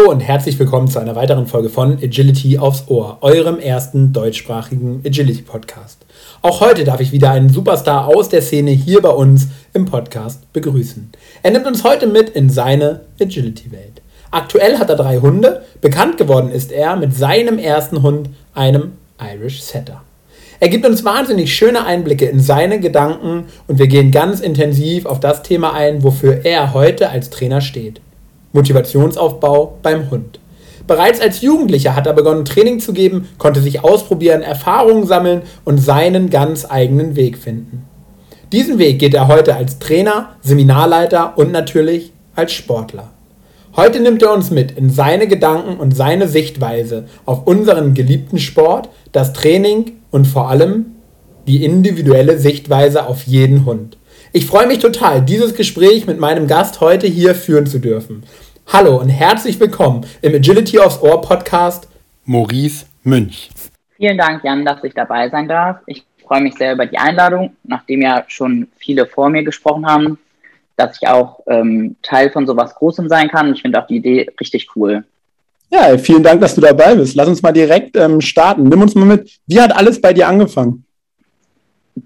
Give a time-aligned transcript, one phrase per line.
[0.00, 5.02] Hallo und herzlich willkommen zu einer weiteren Folge von Agility aufs Ohr, eurem ersten deutschsprachigen
[5.04, 6.06] Agility Podcast.
[6.40, 10.50] Auch heute darf ich wieder einen Superstar aus der Szene hier bei uns im Podcast
[10.54, 11.10] begrüßen.
[11.42, 14.00] Er nimmt uns heute mit in seine Agility-Welt.
[14.30, 19.60] Aktuell hat er drei Hunde, bekannt geworden ist er mit seinem ersten Hund, einem Irish
[19.60, 20.00] Setter.
[20.60, 25.20] Er gibt uns wahnsinnig schöne Einblicke in seine Gedanken und wir gehen ganz intensiv auf
[25.20, 28.00] das Thema ein, wofür er heute als Trainer steht.
[28.52, 30.40] Motivationsaufbau beim Hund.
[30.86, 35.78] Bereits als Jugendlicher hat er begonnen, Training zu geben, konnte sich ausprobieren, Erfahrungen sammeln und
[35.78, 37.84] seinen ganz eigenen Weg finden.
[38.52, 43.10] Diesen Weg geht er heute als Trainer, Seminarleiter und natürlich als Sportler.
[43.76, 48.88] Heute nimmt er uns mit in seine Gedanken und seine Sichtweise auf unseren geliebten Sport,
[49.12, 50.86] das Training und vor allem
[51.46, 53.96] die individuelle Sichtweise auf jeden Hund.
[54.32, 58.22] Ich freue mich total, dieses Gespräch mit meinem Gast heute hier führen zu dürfen.
[58.72, 61.88] Hallo und herzlich willkommen im Agility aufs Ohr Podcast,
[62.26, 63.50] Maurice Münch.
[63.96, 65.78] Vielen Dank, Jan, dass ich dabei sein darf.
[65.86, 70.16] Ich freue mich sehr über die Einladung, nachdem ja schon viele vor mir gesprochen haben,
[70.76, 73.52] dass ich auch ähm, Teil von sowas Großem sein kann.
[73.52, 75.02] Ich finde auch die Idee richtig cool.
[75.70, 77.16] Ja, vielen Dank, dass du dabei bist.
[77.16, 78.62] Lass uns mal direkt ähm, starten.
[78.62, 79.40] Nimm uns mal mit.
[79.48, 80.84] Wie hat alles bei dir angefangen?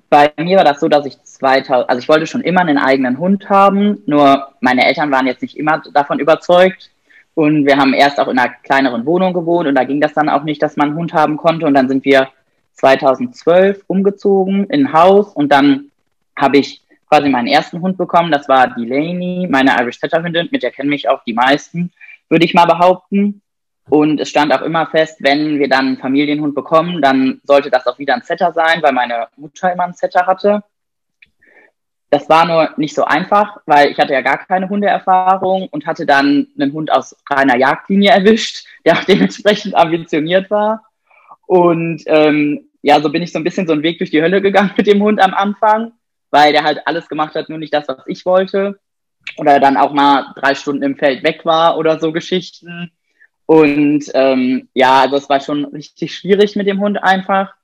[0.08, 3.18] Bei mir war das so, dass ich 2000, also ich wollte schon immer einen eigenen
[3.18, 6.90] Hund haben, nur meine Eltern waren jetzt nicht immer davon überzeugt.
[7.34, 10.28] Und wir haben erst auch in einer kleineren Wohnung gewohnt und da ging das dann
[10.28, 11.66] auch nicht, dass man einen Hund haben konnte.
[11.66, 12.28] Und dann sind wir
[12.74, 15.90] 2012 umgezogen in ein Haus und dann
[16.36, 18.30] habe ich quasi meinen ersten Hund bekommen.
[18.30, 21.92] Das war Delaney, meine Irish Setter Hündin, mit der kennen mich auch die meisten,
[22.28, 23.42] würde ich mal behaupten.
[23.90, 27.86] Und es stand auch immer fest, wenn wir dann einen Familienhund bekommen, dann sollte das
[27.86, 30.62] auch wieder ein Setter sein, weil meine Mutter immer einen Setter hatte.
[32.10, 36.06] Das war nur nicht so einfach, weil ich hatte ja gar keine Hundeerfahrung und hatte
[36.06, 40.84] dann einen Hund aus reiner Jagdlinie erwischt, der auch dementsprechend ambitioniert war.
[41.46, 44.40] Und ähm, ja, so bin ich so ein bisschen so einen Weg durch die Hölle
[44.40, 45.92] gegangen mit dem Hund am Anfang,
[46.30, 48.78] weil der halt alles gemacht hat, nur nicht das, was ich wollte.
[49.38, 52.92] Oder dann auch mal drei Stunden im Feld weg war oder so Geschichten.
[53.46, 57.54] Und ähm, ja, also es war schon richtig schwierig mit dem Hund einfach.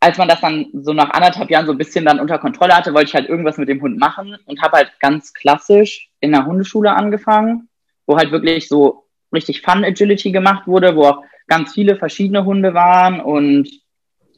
[0.00, 2.94] Als man das dann so nach anderthalb Jahren so ein bisschen dann unter Kontrolle hatte,
[2.94, 6.46] wollte ich halt irgendwas mit dem Hund machen und habe halt ganz klassisch in der
[6.46, 7.68] Hundeschule angefangen,
[8.06, 12.74] wo halt wirklich so richtig Fun Agility gemacht wurde, wo auch ganz viele verschiedene Hunde
[12.74, 13.68] waren und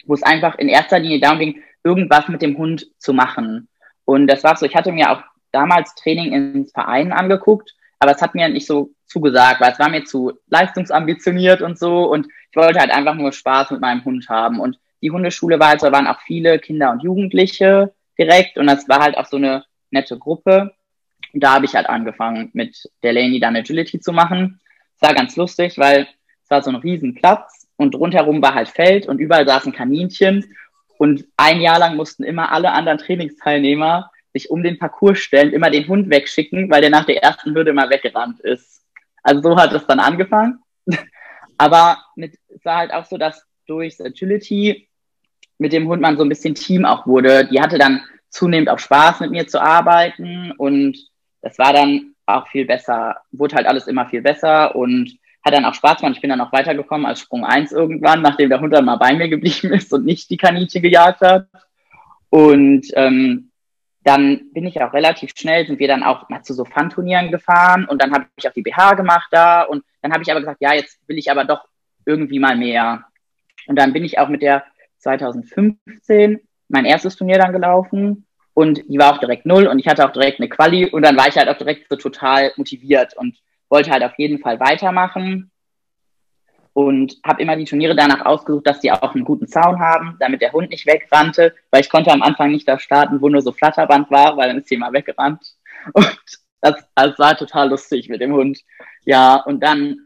[0.06, 3.68] wo es einfach in erster Linie darum ging, irgendwas mit dem Hund zu machen.
[4.04, 8.22] Und das war so, ich hatte mir auch damals Training ins Verein angeguckt, aber es
[8.22, 12.56] hat mir nicht so zugesagt, weil es war mir zu leistungsambitioniert und so und ich
[12.56, 16.06] wollte halt einfach nur Spaß mit meinem Hund haben und die Hundeschule war da waren
[16.06, 20.74] auch viele Kinder und Jugendliche direkt und das war halt auch so eine nette Gruppe
[21.32, 24.60] und da habe ich halt angefangen mit der Laney dann Agility zu machen.
[24.96, 26.06] Es war ganz lustig, weil
[26.44, 30.54] es war so ein riesen Platz und rundherum war halt Feld und überall saßen Kaninchen
[30.98, 35.70] und ein Jahr lang mussten immer alle anderen Trainingsteilnehmer sich um den Parcours stellen, immer
[35.70, 38.82] den Hund wegschicken, weil der nach der ersten Hürde mal weggerannt ist.
[39.22, 40.60] Also so hat es dann angefangen.
[41.58, 44.88] Aber mit, es war halt auch so, dass durch Agility
[45.58, 47.46] mit dem Hund man so ein bisschen Team auch wurde.
[47.46, 50.96] Die hatte dann zunehmend auch Spaß mit mir zu arbeiten und
[51.42, 55.64] das war dann auch viel besser, wurde halt alles immer viel besser und hat dann
[55.64, 56.14] auch Spaß gemacht.
[56.16, 59.14] Ich bin dann auch weitergekommen als Sprung 1 irgendwann, nachdem der Hund dann mal bei
[59.14, 61.48] mir geblieben ist und nicht die Kaninchen gejagt hat.
[62.30, 63.50] Und ähm,
[64.04, 67.84] dann bin ich auch relativ schnell, sind wir dann auch mal zu so Fun-Turnieren gefahren
[67.84, 70.60] und dann habe ich auch die BH gemacht da und dann habe ich aber gesagt,
[70.60, 71.64] ja, jetzt will ich aber doch
[72.04, 73.04] irgendwie mal mehr.
[73.66, 74.64] Und dann bin ich auch mit der
[75.02, 80.06] 2015 mein erstes Turnier dann gelaufen und die war auch direkt null und ich hatte
[80.06, 83.36] auch direkt eine Quali und dann war ich halt auch direkt so total motiviert und
[83.68, 85.50] wollte halt auf jeden Fall weitermachen
[86.74, 90.40] und habe immer die Turniere danach ausgesucht, dass die auch einen guten Zaun haben, damit
[90.40, 93.52] der Hund nicht wegrannte, weil ich konnte am Anfang nicht da starten, wo nur so
[93.52, 95.54] Flatterband war, weil dann ist sie immer weggerannt.
[95.92, 96.16] Und
[96.60, 98.60] das, das war total lustig mit dem Hund.
[99.04, 99.96] Ja, und dann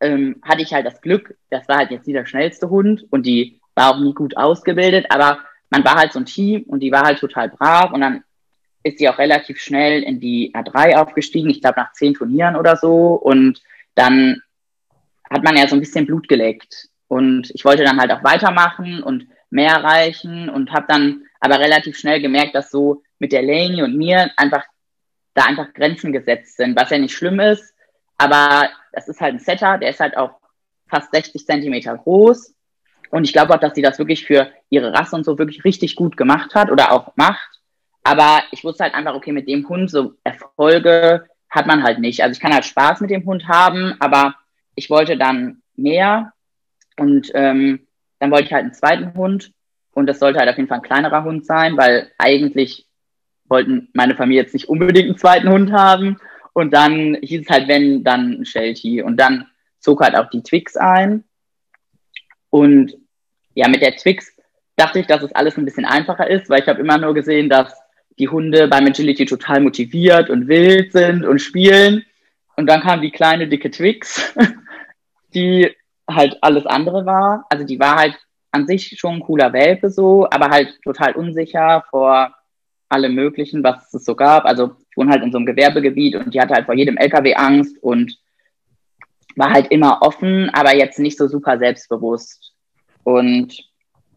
[0.00, 3.24] ähm, hatte ich halt das Glück, das war halt jetzt nie der schnellste Hund und
[3.24, 5.38] die war auch nie gut ausgebildet, aber
[5.70, 8.24] man war halt so ein Team und die war halt total brav und dann
[8.82, 12.76] ist sie auch relativ schnell in die A3 aufgestiegen, ich glaube nach zehn Turnieren oder
[12.76, 13.62] so und
[13.94, 14.42] dann
[15.30, 16.88] hat man ja so ein bisschen Blut geleckt.
[17.08, 21.96] Und ich wollte dann halt auch weitermachen und mehr erreichen und habe dann aber relativ
[21.96, 24.64] schnell gemerkt, dass so mit der Laney und mir einfach
[25.34, 27.74] da einfach Grenzen gesetzt sind, was ja nicht schlimm ist.
[28.18, 30.40] Aber das ist halt ein Setter, der ist halt auch
[30.88, 32.54] fast 60 Zentimeter groß.
[33.10, 35.96] Und ich glaube auch, dass sie das wirklich für ihre Rasse und so wirklich richtig
[35.96, 37.60] gut gemacht hat oder auch macht.
[38.04, 42.22] Aber ich wusste halt einfach, okay, mit dem Hund so Erfolge hat man halt nicht.
[42.22, 44.34] Also ich kann halt Spaß mit dem Hund haben, aber
[44.74, 46.32] ich wollte dann mehr.
[46.98, 47.86] Und ähm,
[48.18, 49.52] dann wollte ich halt einen zweiten Hund.
[49.92, 52.86] Und das sollte halt auf jeden Fall ein kleinerer Hund sein, weil eigentlich
[53.48, 56.18] wollten meine Familie jetzt nicht unbedingt einen zweiten Hund haben.
[56.52, 59.02] Und dann hieß es halt, wenn, dann ein Sheltie.
[59.02, 59.46] Und dann
[59.80, 61.24] zog halt auch die Twix ein
[62.50, 62.94] und
[63.54, 64.32] ja, mit der Twix
[64.76, 67.48] dachte ich, dass es alles ein bisschen einfacher ist, weil ich habe immer nur gesehen,
[67.48, 67.74] dass
[68.18, 72.04] die Hunde beim Agility total motiviert und wild sind und spielen.
[72.56, 74.34] Und dann kam die kleine dicke Twix,
[75.34, 75.70] die
[76.08, 77.46] halt alles andere war.
[77.48, 78.16] Also die war halt
[78.50, 82.34] an sich schon ein cooler Welpe so, aber halt total unsicher vor
[82.88, 84.44] allem Möglichen, was es so gab.
[84.44, 87.34] Also ich wohne halt in so einem Gewerbegebiet und die hatte halt vor jedem LKW
[87.34, 88.18] Angst und
[89.38, 92.52] war halt immer offen, aber jetzt nicht so super selbstbewusst.
[93.04, 93.56] Und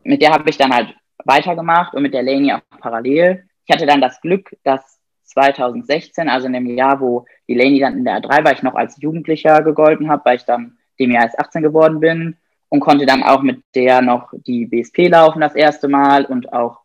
[0.03, 3.45] mit der habe ich dann halt weitergemacht und mit der Leni auch parallel.
[3.65, 7.97] Ich hatte dann das Glück, dass 2016, also in dem Jahr, wo die Leni dann
[7.97, 11.23] in der A3 war, ich noch als Jugendlicher gegolten habe, weil ich dann dem Jahr
[11.23, 12.37] als 18 geworden bin
[12.69, 16.79] und konnte dann auch mit der noch die BSP laufen das erste Mal und auch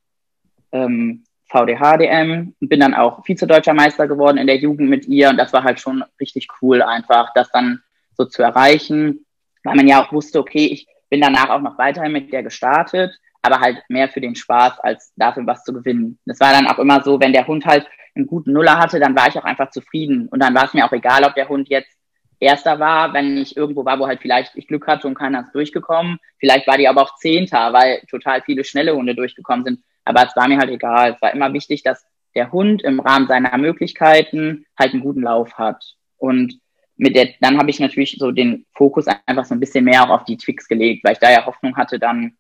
[0.73, 5.39] ähm, VDHDM und bin dann auch Vize-Deutscher Meister geworden in der Jugend mit ihr und
[5.39, 7.83] das war halt schon richtig cool einfach, das dann
[8.17, 9.27] so zu erreichen,
[9.65, 13.13] weil man ja auch wusste, okay, ich bin danach auch noch weiterhin mit der gestartet,
[13.43, 16.19] aber halt mehr für den Spaß als dafür was zu gewinnen.
[16.27, 19.15] Das war dann auch immer so, wenn der Hund halt einen guten Nuller hatte, dann
[19.15, 20.29] war ich auch einfach zufrieden.
[20.29, 21.97] Und dann war es mir auch egal, ob der Hund jetzt
[22.39, 25.55] Erster war, wenn ich irgendwo war, wo halt vielleicht ich Glück hatte und keiner ist
[25.55, 26.19] durchgekommen.
[26.39, 29.81] Vielleicht war die aber auch Zehnter, weil total viele schnelle Hunde durchgekommen sind.
[30.05, 31.13] Aber es war mir halt egal.
[31.15, 32.05] Es war immer wichtig, dass
[32.35, 35.83] der Hund im Rahmen seiner Möglichkeiten halt einen guten Lauf hat.
[36.19, 36.61] Und
[36.97, 40.11] mit der, dann habe ich natürlich so den Fokus einfach so ein bisschen mehr auch
[40.11, 42.37] auf die Twix gelegt, weil ich da ja Hoffnung hatte, dann ein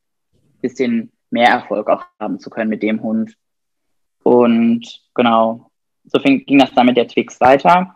[0.60, 3.36] bisschen mehr Erfolg auch haben zu können mit dem Hund.
[4.22, 5.70] Und genau,
[6.04, 7.94] so fing, ging das dann mit der Twix weiter.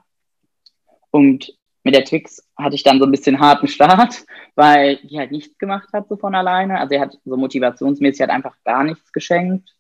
[1.11, 1.53] Und
[1.83, 4.25] mit der Twix hatte ich dann so ein bisschen harten Start,
[4.55, 6.79] weil die halt nichts gemacht hat so von alleine.
[6.79, 9.75] Also er hat so motivationsmäßig halt einfach gar nichts geschenkt.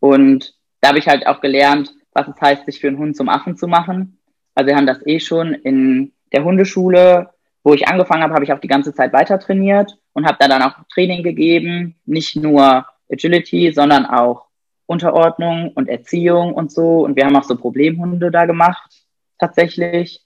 [0.00, 3.28] Und da habe ich halt auch gelernt, was es heißt, sich für einen Hund zum
[3.28, 4.19] Affen zu machen.
[4.54, 7.30] Also wir haben das eh schon in der Hundeschule,
[7.62, 10.48] wo ich angefangen habe, habe ich auch die ganze Zeit weiter trainiert und habe da
[10.48, 14.46] dann auch Training gegeben, nicht nur Agility, sondern auch
[14.86, 17.04] Unterordnung und Erziehung und so.
[17.04, 18.90] Und wir haben auch so Problemhunde da gemacht,
[19.38, 20.24] tatsächlich.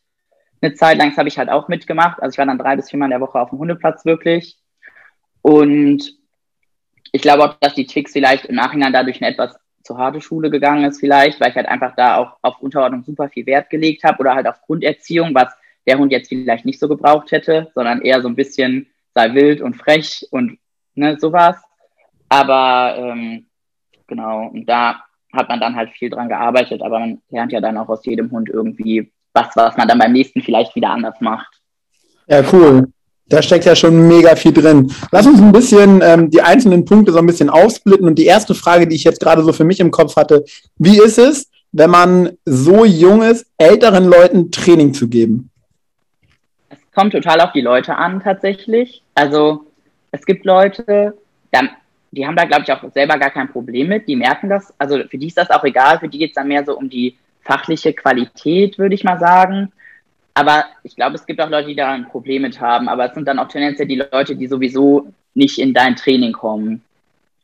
[0.60, 2.22] Eine Zeit lang habe ich halt auch mitgemacht.
[2.22, 4.56] Also ich war dann drei bis viermal in der Woche auf dem Hundeplatz wirklich.
[5.42, 6.14] Und
[7.12, 9.54] ich glaube auch, dass die Twix vielleicht im Nachhinein dadurch eine etwas
[9.84, 13.28] zur harte Schule gegangen ist vielleicht, weil ich halt einfach da auch auf Unterordnung super
[13.28, 15.54] viel Wert gelegt habe oder halt auf Grunderziehung, was
[15.86, 19.60] der Hund jetzt vielleicht nicht so gebraucht hätte, sondern eher so ein bisschen sei wild
[19.60, 20.58] und frech und
[20.94, 21.56] ne, sowas.
[22.28, 23.46] Aber ähm,
[24.06, 27.76] genau, und da hat man dann halt viel dran gearbeitet, aber man lernt ja dann
[27.76, 31.60] auch aus jedem Hund irgendwie was, was man dann beim nächsten vielleicht wieder anders macht.
[32.26, 32.88] Ja, cool.
[33.28, 34.92] Da steckt ja schon mega viel drin.
[35.10, 38.06] Lass uns ein bisschen ähm, die einzelnen Punkte so ein bisschen aufsplitten.
[38.06, 40.44] Und die erste Frage, die ich jetzt gerade so für mich im Kopf hatte,
[40.78, 45.50] wie ist es, wenn man so jung ist, älteren Leuten Training zu geben?
[46.68, 49.02] Es kommt total auf die Leute an, tatsächlich.
[49.14, 49.62] Also
[50.12, 51.14] es gibt Leute,
[52.14, 54.08] die haben da, glaube ich, auch selber gar kein Problem mit.
[54.08, 54.72] Die merken das.
[54.78, 55.98] Also für die ist das auch egal.
[55.98, 59.72] Für die geht es dann mehr so um die fachliche Qualität, würde ich mal sagen.
[60.34, 62.88] Aber ich glaube, es gibt auch Leute, die da ein Problem mit haben.
[62.88, 66.82] Aber es sind dann auch tendenziell die Leute, die sowieso nicht in dein Training kommen.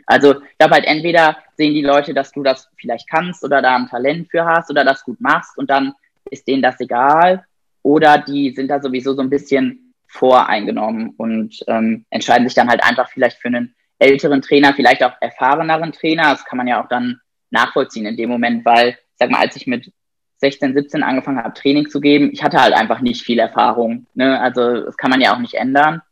[0.06, 3.76] Also ich glaube halt, entweder sehen die Leute, dass du das vielleicht kannst oder da
[3.76, 5.94] ein Talent für hast oder das gut machst und dann
[6.30, 7.44] ist denen das egal.
[7.82, 12.82] Oder die sind da sowieso so ein bisschen voreingenommen und ähm, entscheiden sich dann halt
[12.82, 16.30] einfach vielleicht für einen älteren Trainer, vielleicht auch erfahreneren Trainer.
[16.30, 17.20] Das kann man ja auch dann
[17.50, 19.92] nachvollziehen in dem Moment, weil, sag mal, als ich mit
[20.40, 24.06] 16, 17 angefangen habe, Training zu geben, ich hatte halt einfach nicht viel Erfahrung.
[24.14, 24.40] Ne?
[24.40, 26.02] Also das kann man ja auch nicht ändern.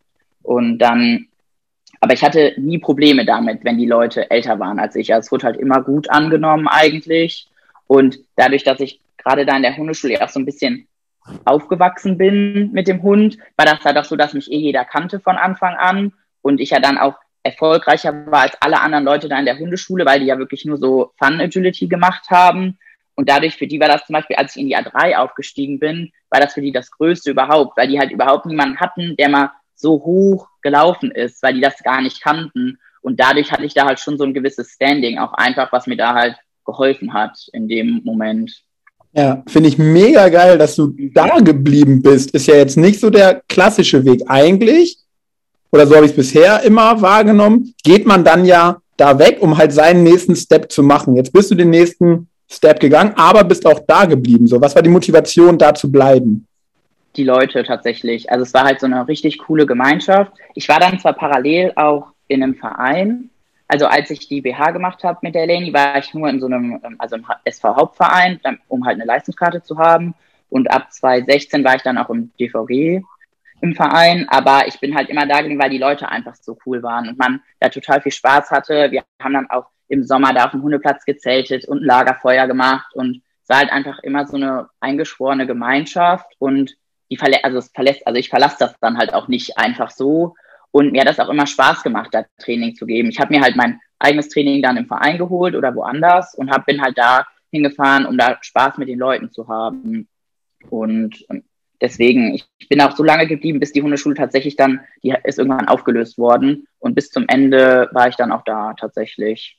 [0.43, 1.27] Und dann,
[2.01, 5.13] aber ich hatte nie Probleme damit, wenn die Leute älter waren als ich.
[5.13, 7.49] Also es wurde halt immer gut angenommen eigentlich.
[7.87, 10.87] Und dadurch, dass ich gerade da in der Hundeschule auch so ein bisschen
[11.45, 15.21] aufgewachsen bin mit dem Hund, war das halt auch so, dass mich eh jeder kannte
[15.21, 16.13] von Anfang an.
[16.43, 20.05] Und ich ja dann auch erfolgreicher war als alle anderen Leute da in der Hundeschule,
[20.05, 22.79] weil die ja wirklich nur so Fun Agility gemacht haben.
[23.19, 26.13] Und dadurch, für die war das zum Beispiel, als ich in die A3 aufgestiegen bin,
[26.31, 29.51] war das für die das Größte überhaupt, weil die halt überhaupt niemanden hatten, der mal
[29.75, 32.79] so hoch gelaufen ist, weil die das gar nicht kannten.
[33.03, 35.97] Und dadurch hatte ich da halt schon so ein gewisses Standing, auch einfach, was mir
[35.97, 38.63] da halt geholfen hat in dem Moment.
[39.15, 42.31] Ja, finde ich mega geil, dass du da geblieben bist.
[42.37, 44.23] Ist ja jetzt nicht so der klassische Weg.
[44.29, 44.97] Eigentlich,
[45.73, 49.59] oder so habe ich es bisher immer wahrgenommen, geht man dann ja da weg, um
[49.59, 51.17] halt seinen nächsten Step zu machen.
[51.17, 54.47] Jetzt bist du den nächsten Step gegangen, aber bist auch da geblieben.
[54.47, 56.47] So, was war die Motivation, da zu bleiben?
[57.17, 58.31] Die Leute tatsächlich.
[58.31, 60.33] Also es war halt so eine richtig coole Gemeinschaft.
[60.55, 63.31] Ich war dann zwar parallel auch in einem Verein.
[63.67, 66.47] Also als ich die BH gemacht habe mit der Leni, war ich nur in so
[66.47, 70.15] einem, also im SV Hauptverein, um halt eine Leistungskarte zu haben.
[70.49, 73.03] Und ab 2016 war ich dann auch im DVG
[73.61, 76.83] im Verein, aber ich bin halt immer da gewesen, weil die Leute einfach so cool
[76.83, 78.91] waren und man da total viel Spaß hatte.
[78.91, 82.95] Wir haben dann auch im Sommer da auf dem Hundeplatz gezeltet und ein Lagerfeuer gemacht
[82.95, 86.77] und es war halt einfach immer so eine eingeschworene Gemeinschaft und
[87.11, 90.35] die verlä also es verlässt, also ich verlasse das dann halt auch nicht einfach so
[90.71, 93.09] und mir hat das auch immer Spaß gemacht, da Training zu geben.
[93.09, 96.67] Ich habe mir halt mein eigenes Training dann im Verein geholt oder woanders und hab,
[96.67, 100.09] bin halt da hingefahren, um da Spaß mit den Leuten zu haben.
[100.71, 101.25] Und
[101.81, 105.69] deswegen, ich bin auch so lange geblieben, bis die Hundeschule tatsächlich dann, die ist irgendwann
[105.69, 106.67] aufgelöst worden.
[106.79, 109.59] Und bis zum Ende war ich dann auch da tatsächlich.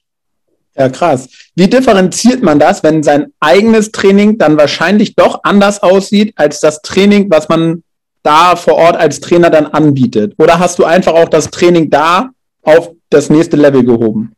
[0.76, 1.30] Ja, krass.
[1.56, 6.82] Wie differenziert man das, wenn sein eigenes Training dann wahrscheinlich doch anders aussieht als das
[6.82, 7.84] Training, was man
[8.24, 10.36] da vor Ort als Trainer dann anbietet?
[10.38, 12.30] Oder hast du einfach auch das Training da
[12.62, 14.34] auf das nächste Level gehoben?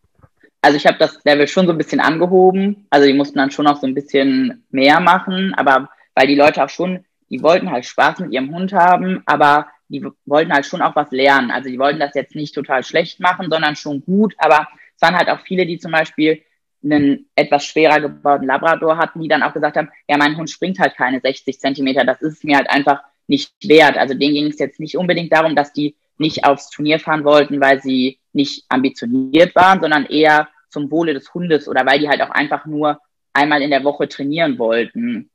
[0.62, 2.86] Also ich habe das Level schon so ein bisschen angehoben.
[2.90, 6.64] Also die mussten dann schon auch so ein bisschen mehr machen, aber weil die Leute
[6.64, 10.82] auch schon, die wollten halt Spaß mit ihrem Hund haben, aber die wollten halt schon
[10.82, 11.50] auch was lernen.
[11.50, 14.36] Also die wollten das jetzt nicht total schlecht machen, sondern schon gut.
[14.38, 16.42] Aber es waren halt auch viele, die zum Beispiel
[16.84, 20.80] einen etwas schwerer gebauten Labrador hatten, die dann auch gesagt haben, ja, mein Hund springt
[20.80, 23.98] halt keine 60 Zentimeter, das ist mir halt einfach nicht wert.
[23.98, 27.62] Also denen ging es jetzt nicht unbedingt darum, dass die nicht aufs Turnier fahren wollten,
[27.62, 32.22] weil sie nicht ambitioniert waren, sondern eher zum Wohle des Hundes oder weil die halt
[32.22, 33.00] auch einfach nur
[33.34, 35.31] einmal in der Woche trainieren wollten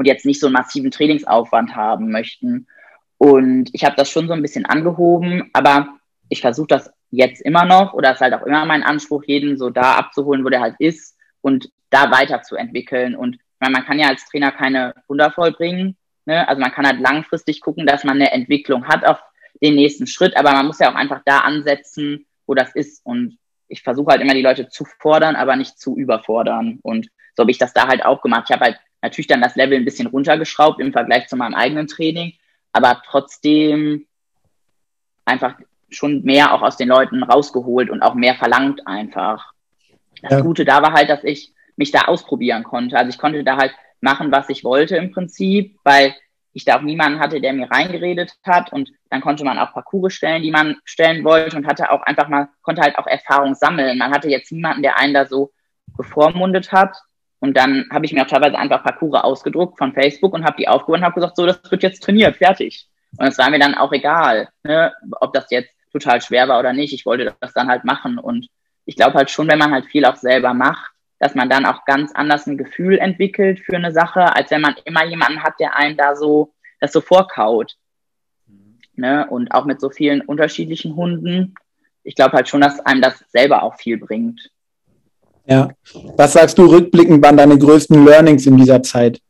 [0.00, 2.66] und jetzt nicht so einen massiven Trainingsaufwand haben möchten.
[3.18, 5.90] Und ich habe das schon so ein bisschen angehoben, aber
[6.30, 9.68] ich versuche das jetzt immer noch oder ist halt auch immer mein Anspruch, jeden so
[9.68, 13.14] da abzuholen, wo der halt ist und da weiterzuentwickeln.
[13.14, 15.98] Und meine, man kann ja als Trainer keine Wunder vollbringen.
[16.24, 16.48] Ne?
[16.48, 19.18] Also man kann halt langfristig gucken, dass man eine Entwicklung hat auf
[19.60, 23.04] den nächsten Schritt, aber man muss ja auch einfach da ansetzen, wo das ist.
[23.04, 23.36] Und
[23.68, 26.78] ich versuche halt immer die Leute zu fordern, aber nicht zu überfordern.
[26.80, 28.46] Und so habe ich das da halt auch gemacht.
[28.48, 31.86] Ich habe halt natürlich dann das Level ein bisschen runtergeschraubt im Vergleich zu meinem eigenen
[31.86, 32.34] Training,
[32.72, 34.06] aber trotzdem
[35.24, 35.54] einfach
[35.88, 39.52] schon mehr auch aus den Leuten rausgeholt und auch mehr verlangt einfach.
[40.22, 40.40] Das ja.
[40.40, 42.96] Gute da war halt, dass ich mich da ausprobieren konnte.
[42.96, 46.14] Also ich konnte da halt machen, was ich wollte im Prinzip, weil
[46.52, 50.12] ich da auch niemanden hatte, der mir reingeredet hat und dann konnte man auch Parcours
[50.12, 53.98] stellen, die man stellen wollte und hatte auch einfach mal, konnte halt auch Erfahrung sammeln.
[53.98, 55.52] Man hatte jetzt niemanden, der einen da so
[55.96, 56.96] bevormundet hat,
[57.40, 60.68] und dann habe ich mir auch teilweise einfach Parcours ausgedruckt von Facebook und habe die
[60.68, 62.86] aufgehoben und habe gesagt, so, das wird jetzt trainiert, fertig.
[63.16, 66.72] Und es war mir dann auch egal, ne, ob das jetzt total schwer war oder
[66.72, 66.92] nicht.
[66.92, 68.18] Ich wollte das dann halt machen.
[68.18, 68.46] Und
[68.84, 71.84] ich glaube halt schon, wenn man halt viel auch selber macht, dass man dann auch
[71.86, 75.76] ganz anders ein Gefühl entwickelt für eine Sache, als wenn man immer jemanden hat, der
[75.76, 77.76] einen da so, das so vorkaut.
[78.94, 79.26] Ne?
[79.28, 81.54] Und auch mit so vielen unterschiedlichen Hunden.
[82.04, 84.50] Ich glaube halt schon, dass einem das selber auch viel bringt.
[85.50, 85.68] Ja.
[86.16, 89.20] Was sagst du rückblickend waren deine größten Learnings in dieser Zeit?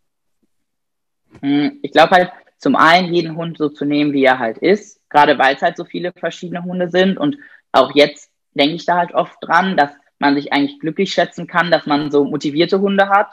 [1.41, 5.01] Hm, ich glaube halt, zum einen jeden Hund so zu nehmen, wie er halt ist,
[5.09, 7.17] gerade weil es halt so viele verschiedene Hunde sind.
[7.17, 7.39] Und
[7.73, 11.71] auch jetzt denke ich da halt oft dran, dass man sich eigentlich glücklich schätzen kann,
[11.71, 13.31] dass man so motivierte Hunde hat.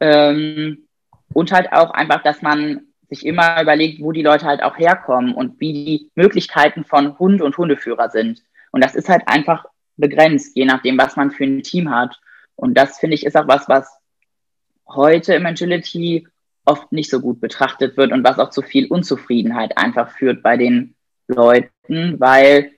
[0.00, 0.86] Ähm,
[1.32, 5.34] und halt auch einfach, dass man sich immer überlegt, wo die Leute halt auch herkommen
[5.34, 8.42] und wie die Möglichkeiten von Hund und Hundeführer sind.
[8.72, 9.64] Und das ist halt einfach
[9.96, 12.20] begrenzt, je nachdem, was man für ein Team hat.
[12.56, 13.88] Und das finde ich ist auch was, was
[14.86, 16.26] heute im Agility
[16.64, 20.56] oft nicht so gut betrachtet wird und was auch zu viel Unzufriedenheit einfach führt bei
[20.56, 20.94] den
[21.28, 22.72] Leuten, weil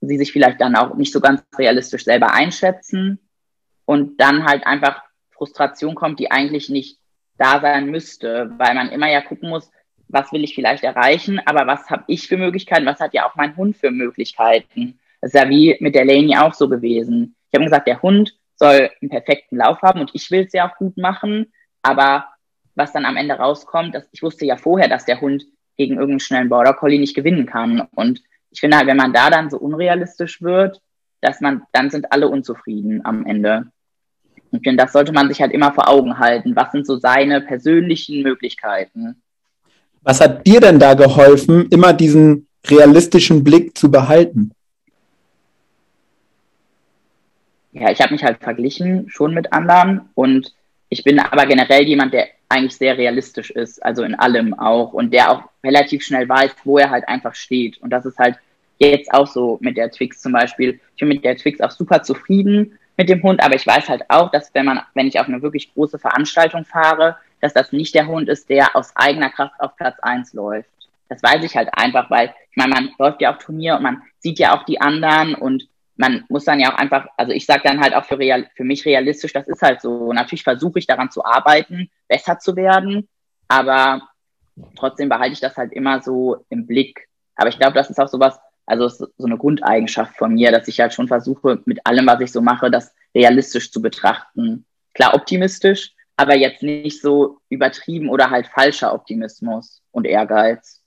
[0.00, 3.18] sie sich vielleicht dann auch nicht so ganz realistisch selber einschätzen
[3.84, 6.98] und dann halt einfach Frustration kommt, die eigentlich nicht
[7.36, 9.70] da sein müsste, weil man immer ja gucken muss,
[10.08, 13.36] was will ich vielleicht erreichen, aber was habe ich für Möglichkeiten, was hat ja auch
[13.36, 14.99] mein Hund für Möglichkeiten.
[15.20, 17.34] Das ist ja wie mit der Laney auch so gewesen.
[17.50, 20.70] Ich habe gesagt, der Hund soll einen perfekten Lauf haben und ich will es ja
[20.70, 22.26] auch gut machen, aber
[22.74, 25.44] was dann am Ende rauskommt, dass, ich wusste ja vorher, dass der Hund
[25.76, 27.88] gegen irgendeinen schnellen Border Collie nicht gewinnen kann.
[27.94, 30.80] Und ich finde halt, wenn man da dann so unrealistisch wird,
[31.20, 33.66] dass man, dann sind alle unzufrieden am Ende.
[34.50, 36.56] Und das sollte man sich halt immer vor Augen halten.
[36.56, 39.22] Was sind so seine persönlichen Möglichkeiten?
[40.02, 44.52] Was hat dir denn da geholfen, immer diesen realistischen Blick zu behalten?
[47.72, 50.54] Ja, ich habe mich halt verglichen schon mit anderen und
[50.88, 55.12] ich bin aber generell jemand, der eigentlich sehr realistisch ist, also in allem auch und
[55.12, 57.78] der auch relativ schnell weiß, wo er halt einfach steht.
[57.78, 58.36] Und das ist halt
[58.78, 60.80] jetzt auch so mit der Twix zum Beispiel.
[60.94, 64.02] Ich bin mit der Twix auch super zufrieden, mit dem Hund, aber ich weiß halt
[64.08, 67.94] auch, dass wenn man, wenn ich auf eine wirklich große Veranstaltung fahre, dass das nicht
[67.94, 70.68] der Hund ist, der aus eigener Kraft auf Platz eins läuft.
[71.08, 74.02] Das weiß ich halt einfach, weil ich meine, man läuft ja auch Turnier und man
[74.18, 75.68] sieht ja auch die anderen und
[76.00, 78.64] man muss dann ja auch einfach, also ich sage dann halt auch für, real, für
[78.64, 80.14] mich realistisch, das ist halt so.
[80.14, 83.06] Natürlich versuche ich daran zu arbeiten, besser zu werden,
[83.48, 84.08] aber
[84.76, 87.06] trotzdem behalte ich das halt immer so im Blick.
[87.36, 90.80] Aber ich glaube, das ist auch sowas, also so eine Grundeigenschaft von mir, dass ich
[90.80, 94.64] halt schon versuche, mit allem, was ich so mache, das realistisch zu betrachten.
[94.94, 100.79] Klar optimistisch, aber jetzt nicht so übertrieben oder halt falscher Optimismus und Ehrgeiz.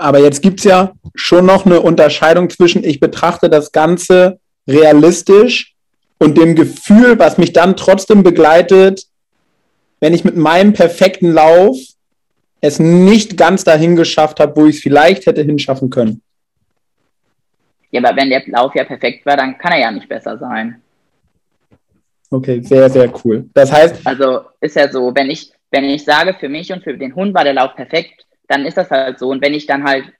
[0.00, 5.74] Aber jetzt gibt es ja schon noch eine Unterscheidung zwischen, ich betrachte das Ganze realistisch
[6.18, 9.04] und dem Gefühl, was mich dann trotzdem begleitet,
[10.00, 11.76] wenn ich mit meinem perfekten Lauf
[12.62, 16.22] es nicht ganz dahin geschafft habe, wo ich es vielleicht hätte hinschaffen können.
[17.90, 20.80] Ja, aber wenn der Lauf ja perfekt war, dann kann er ja nicht besser sein.
[22.30, 23.50] Okay, sehr, sehr cool.
[23.52, 24.06] Das heißt.
[24.06, 27.34] Also ist ja so, wenn ich, wenn ich sage, für mich und für den Hund
[27.34, 29.28] war der Lauf perfekt, dann ist das halt so.
[29.28, 30.12] Und wenn ich dann halt,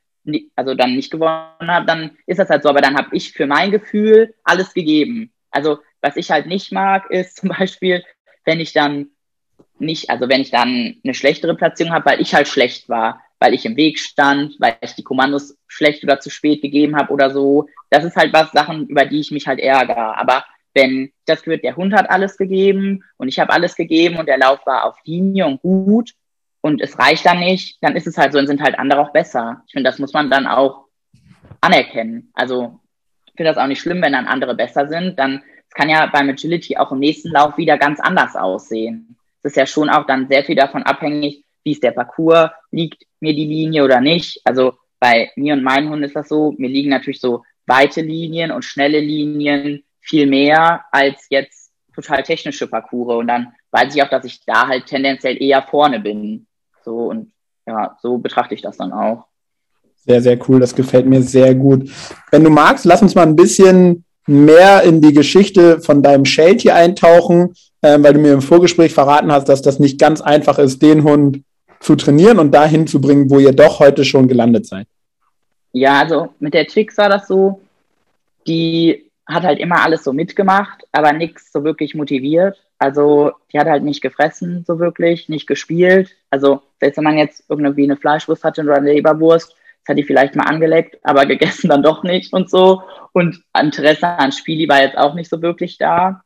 [0.55, 2.69] also dann nicht gewonnen habe, dann ist das halt so.
[2.69, 5.33] Aber dann habe ich für mein Gefühl alles gegeben.
[5.51, 8.05] Also was ich halt nicht mag, ist zum Beispiel,
[8.45, 9.09] wenn ich dann
[9.79, 13.55] nicht, also wenn ich dann eine schlechtere Platzierung habe, weil ich halt schlecht war, weil
[13.55, 17.31] ich im Weg stand, weil ich die Kommandos schlecht oder zu spät gegeben habe oder
[17.31, 17.67] so.
[17.89, 20.17] Das ist halt was Sachen, über die ich mich halt ärgere.
[20.19, 20.45] Aber
[20.75, 24.39] wenn das wird, der Hund hat alles gegeben und ich habe alles gegeben und der
[24.39, 26.13] Lauf war auf Linie und gut,
[26.61, 29.13] und es reicht dann nicht, dann ist es halt so, dann sind halt andere auch
[29.13, 29.63] besser.
[29.67, 30.87] Ich finde, das muss man dann auch
[31.61, 32.31] anerkennen.
[32.35, 32.81] Also
[33.27, 35.19] ich finde das auch nicht schlimm, wenn dann andere besser sind.
[35.19, 39.17] Dann es kann ja beim Agility auch im nächsten Lauf wieder ganz anders aussehen.
[39.43, 43.05] Es ist ja schon auch dann sehr viel davon abhängig, wie ist der Parcours, liegt
[43.21, 44.41] mir die Linie oder nicht.
[44.45, 48.51] Also bei mir und meinen Hunden ist das so, mir liegen natürlich so weite Linien
[48.51, 53.19] und schnelle Linien viel mehr als jetzt total technische Parcours.
[53.19, 56.47] Und dann weiß ich auch, dass ich da halt tendenziell eher vorne bin.
[56.85, 57.33] So und
[57.67, 59.27] ja, so betrachte ich das dann auch.
[59.97, 60.61] Sehr, sehr cool.
[60.61, 61.91] Das gefällt mir sehr gut.
[62.31, 66.71] Wenn du magst, lass uns mal ein bisschen mehr in die Geschichte von deinem Sheltie
[66.71, 70.81] eintauchen, äh, weil du mir im Vorgespräch verraten hast, dass das nicht ganz einfach ist,
[70.83, 71.43] den Hund
[71.81, 74.87] zu trainieren und dahin zu bringen, wo ihr doch heute schon gelandet seid.
[75.73, 77.61] Ja, also mit der Twix war das so,
[78.47, 82.57] die hat halt immer alles so mitgemacht, aber nichts so wirklich motiviert.
[82.81, 86.17] Also die hat halt nicht gefressen, so wirklich, nicht gespielt.
[86.31, 90.03] Also selbst wenn man jetzt irgendwie eine Fleischwurst hatte oder eine Leberwurst, das hat die
[90.03, 92.83] vielleicht mal angeleckt, aber gegessen dann doch nicht und so.
[93.13, 96.23] Und Interesse an Spieli war jetzt auch nicht so wirklich da.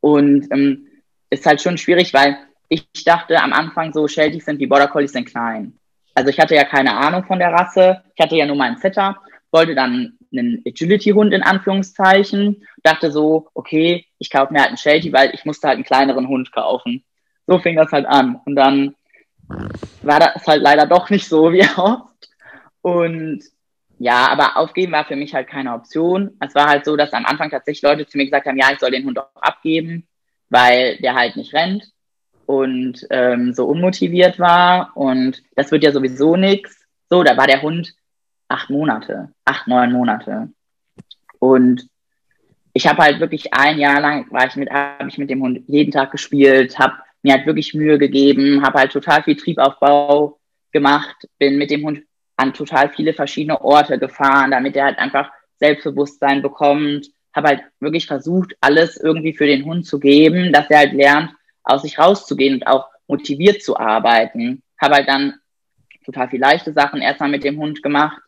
[0.00, 0.88] Und ähm,
[1.30, 2.36] ist halt schon schwierig, weil
[2.68, 5.78] ich dachte am Anfang so, Shelties sind wie Border Collies sind klein.
[6.14, 8.02] Also ich hatte ja keine Ahnung von der Rasse.
[8.14, 9.16] Ich hatte ja nur meinen Setter,
[9.50, 12.66] wollte dann einen Agility-Hund in Anführungszeichen.
[12.82, 16.28] Dachte so, okay, ich kaufe mir halt einen Sheltie, weil ich musste halt einen kleineren
[16.28, 17.04] Hund kaufen.
[17.46, 18.40] So fing das halt an.
[18.44, 18.94] Und dann
[20.02, 22.28] war das halt leider doch nicht so wie erhofft.
[22.80, 23.42] Und
[23.98, 26.36] ja, aber aufgeben war für mich halt keine Option.
[26.40, 28.80] Es war halt so, dass am Anfang tatsächlich Leute zu mir gesagt haben, ja, ich
[28.80, 30.08] soll den Hund auch abgeben,
[30.50, 31.92] weil der halt nicht rennt
[32.46, 34.90] und ähm, so unmotiviert war.
[34.96, 36.84] Und das wird ja sowieso nichts.
[37.08, 37.94] So, da war der Hund
[38.52, 40.48] acht Monate, acht, neun Monate.
[41.38, 41.88] Und
[42.74, 45.62] ich habe halt wirklich ein Jahr lang, war ich mit, habe ich mit dem Hund
[45.66, 50.38] jeden Tag gespielt, habe mir halt wirklich Mühe gegeben, habe halt total viel Triebaufbau
[50.70, 52.02] gemacht, bin mit dem Hund
[52.36, 58.06] an total viele verschiedene Orte gefahren, damit er halt einfach Selbstbewusstsein bekommt, habe halt wirklich
[58.06, 61.30] versucht, alles irgendwie für den Hund zu geben, dass er halt lernt,
[61.62, 64.62] aus sich rauszugehen und auch motiviert zu arbeiten.
[64.80, 65.34] Habe halt dann
[66.04, 68.20] total viel leichte Sachen erstmal mit dem Hund gemacht,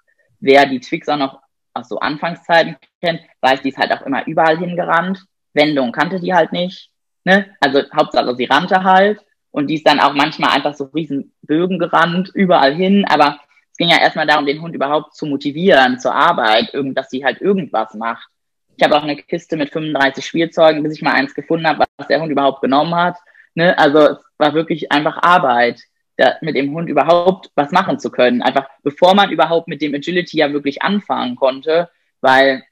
[0.45, 1.41] wer die Twix auch noch
[1.73, 5.25] aus so Anfangszeiten kennt, weiß, die ist halt auch immer überall hingerannt.
[5.55, 6.91] Wendung kannte die halt nicht.
[7.25, 7.47] Ne?
[7.61, 9.25] Also Hauptsache sie rannte halt.
[9.51, 13.05] Und die ist dann auch manchmal einfach so riesen Bögen gerannt, überall hin.
[13.09, 13.39] Aber
[13.71, 17.41] es ging ja erstmal darum, den Hund überhaupt zu motivieren zur Arbeit, dass sie halt
[17.41, 18.29] irgendwas macht.
[18.77, 22.09] Ich habe auch eine Kiste mit 35 Spielzeugen, bis ich mal eins gefunden habe, was
[22.09, 23.17] der Hund überhaupt genommen hat.
[23.55, 23.77] Ne?
[23.79, 25.81] Also es war wirklich einfach Arbeit
[26.17, 28.43] da, mit dem Hund überhaupt was machen zu können.
[28.43, 32.63] Einfach bevor man überhaupt mit dem Agility ja wirklich anfangen konnte, weil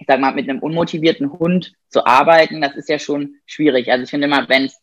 [0.00, 3.90] ich sag mal, mit einem unmotivierten Hund zu arbeiten, das ist ja schon schwierig.
[3.90, 4.80] Also ich finde immer, wenn es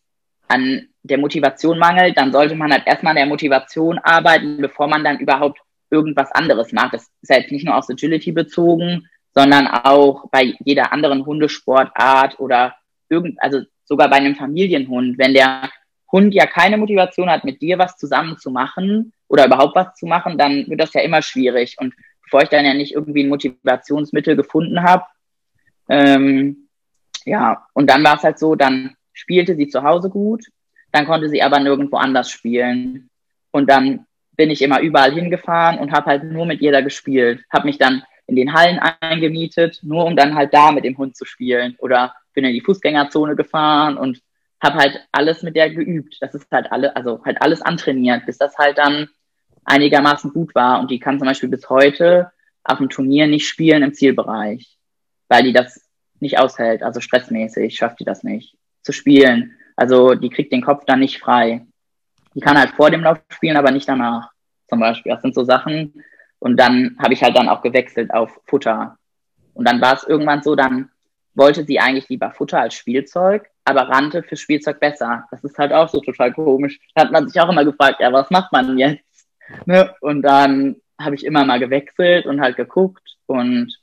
[0.48, 5.04] an der Motivation mangelt, dann sollte man halt erstmal an der Motivation arbeiten, bevor man
[5.04, 5.58] dann überhaupt
[5.90, 6.94] irgendwas anderes macht.
[6.94, 12.38] Das ist ja jetzt nicht nur aufs Agility bezogen, sondern auch bei jeder anderen Hundesportart
[12.38, 12.74] oder
[13.08, 15.70] irgend, also sogar bei einem Familienhund, wenn der
[16.16, 20.06] Hund ja keine Motivation hat, mit dir was zusammen zu machen oder überhaupt was zu
[20.06, 21.76] machen, dann wird das ja immer schwierig.
[21.78, 25.04] Und bevor ich dann ja nicht irgendwie ein Motivationsmittel gefunden habe,
[25.90, 26.68] ähm,
[27.26, 30.46] ja, und dann war es halt so, dann spielte sie zu Hause gut,
[30.90, 33.10] dann konnte sie aber nirgendwo anders spielen.
[33.50, 37.44] Und dann bin ich immer überall hingefahren und habe halt nur mit jeder gespielt.
[37.52, 41.14] Habe mich dann in den Hallen eingemietet, nur um dann halt da mit dem Hund
[41.14, 41.76] zu spielen.
[41.78, 44.22] Oder bin in die Fußgängerzone gefahren und
[44.62, 46.16] habe halt alles mit der geübt.
[46.20, 49.08] Das ist halt alle, also halt alles antrainiert, bis das halt dann
[49.64, 50.80] einigermaßen gut war.
[50.80, 52.32] Und die kann zum Beispiel bis heute
[52.64, 54.78] auf dem Turnier nicht spielen im Zielbereich,
[55.28, 55.88] weil die das
[56.20, 56.82] nicht aushält.
[56.82, 59.56] Also stressmäßig schafft die das nicht zu spielen.
[59.76, 61.66] Also die kriegt den Kopf dann nicht frei.
[62.34, 64.30] Die kann halt vor dem Lauf spielen, aber nicht danach.
[64.68, 65.12] Zum Beispiel.
[65.12, 66.02] Das sind so Sachen.
[66.38, 68.98] Und dann habe ich halt dann auch gewechselt auf Futter.
[69.54, 70.90] Und dann war es irgendwann so, dann
[71.34, 75.26] wollte sie eigentlich lieber Futter als Spielzeug, aber rannte für Spielzeug besser.
[75.30, 76.78] Das ist halt auch so total komisch.
[76.94, 79.26] Da hat man sich auch immer gefragt, ja, was macht man jetzt?
[79.64, 79.92] Ne?
[80.00, 83.76] Und dann habe ich immer mal gewechselt und halt geguckt und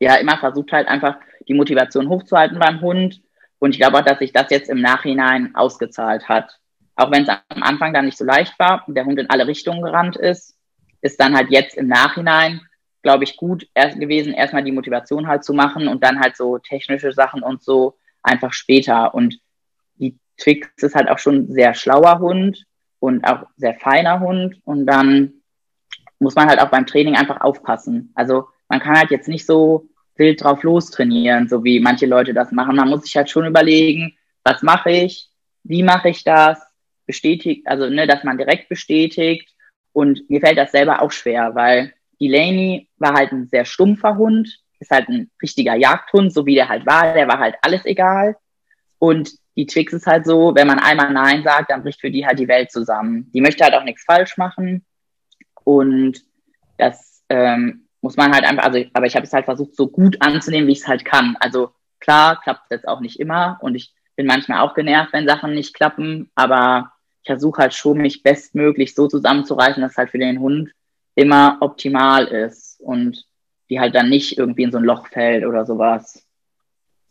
[0.00, 3.20] ja, immer versucht halt einfach die Motivation hochzuhalten beim Hund.
[3.58, 6.58] Und ich glaube auch, dass sich das jetzt im Nachhinein ausgezahlt hat.
[6.96, 9.46] Auch wenn es am Anfang dann nicht so leicht war und der Hund in alle
[9.46, 10.56] Richtungen gerannt ist,
[11.02, 12.62] ist dann halt jetzt im Nachhinein,
[13.02, 16.58] glaube ich, gut erst gewesen, erstmal die Motivation halt zu machen und dann halt so
[16.58, 19.14] technische Sachen und so einfach später.
[19.14, 19.38] Und
[19.96, 22.64] die Twix ist halt auch schon ein sehr schlauer Hund
[22.98, 24.60] und auch sehr feiner Hund.
[24.64, 25.34] Und dann
[26.18, 28.12] muss man halt auch beim Training einfach aufpassen.
[28.14, 32.52] Also man kann halt jetzt nicht so wild drauf lostrainieren, so wie manche Leute das
[32.52, 32.76] machen.
[32.76, 35.28] Man muss sich halt schon überlegen, was mache ich,
[35.64, 36.60] wie mache ich das,
[37.06, 39.54] bestätigt, also ne, dass man direkt bestätigt.
[39.92, 44.60] Und mir fällt das selber auch schwer, weil Delaney war halt ein sehr stumpfer Hund,
[44.82, 47.14] ist halt ein richtiger Jagdhund, so wie der halt war.
[47.14, 48.36] Der war halt alles egal.
[48.98, 52.26] Und die Twix ist halt so, wenn man einmal Nein sagt, dann bricht für die
[52.26, 53.30] halt die Welt zusammen.
[53.32, 54.84] Die möchte halt auch nichts falsch machen.
[55.64, 56.22] Und
[56.78, 60.20] das ähm, muss man halt einfach, also, aber ich habe es halt versucht, so gut
[60.20, 61.36] anzunehmen, wie ich es halt kann.
[61.40, 65.26] Also klar, klappt es jetzt auch nicht immer und ich bin manchmal auch genervt, wenn
[65.26, 66.92] Sachen nicht klappen, aber
[67.22, 70.70] ich versuche halt schon, mich bestmöglich so zusammenzureißen, dass es halt für den Hund
[71.14, 73.24] immer optimal ist und
[73.72, 76.22] die halt dann nicht irgendwie in so ein Loch fällt oder sowas.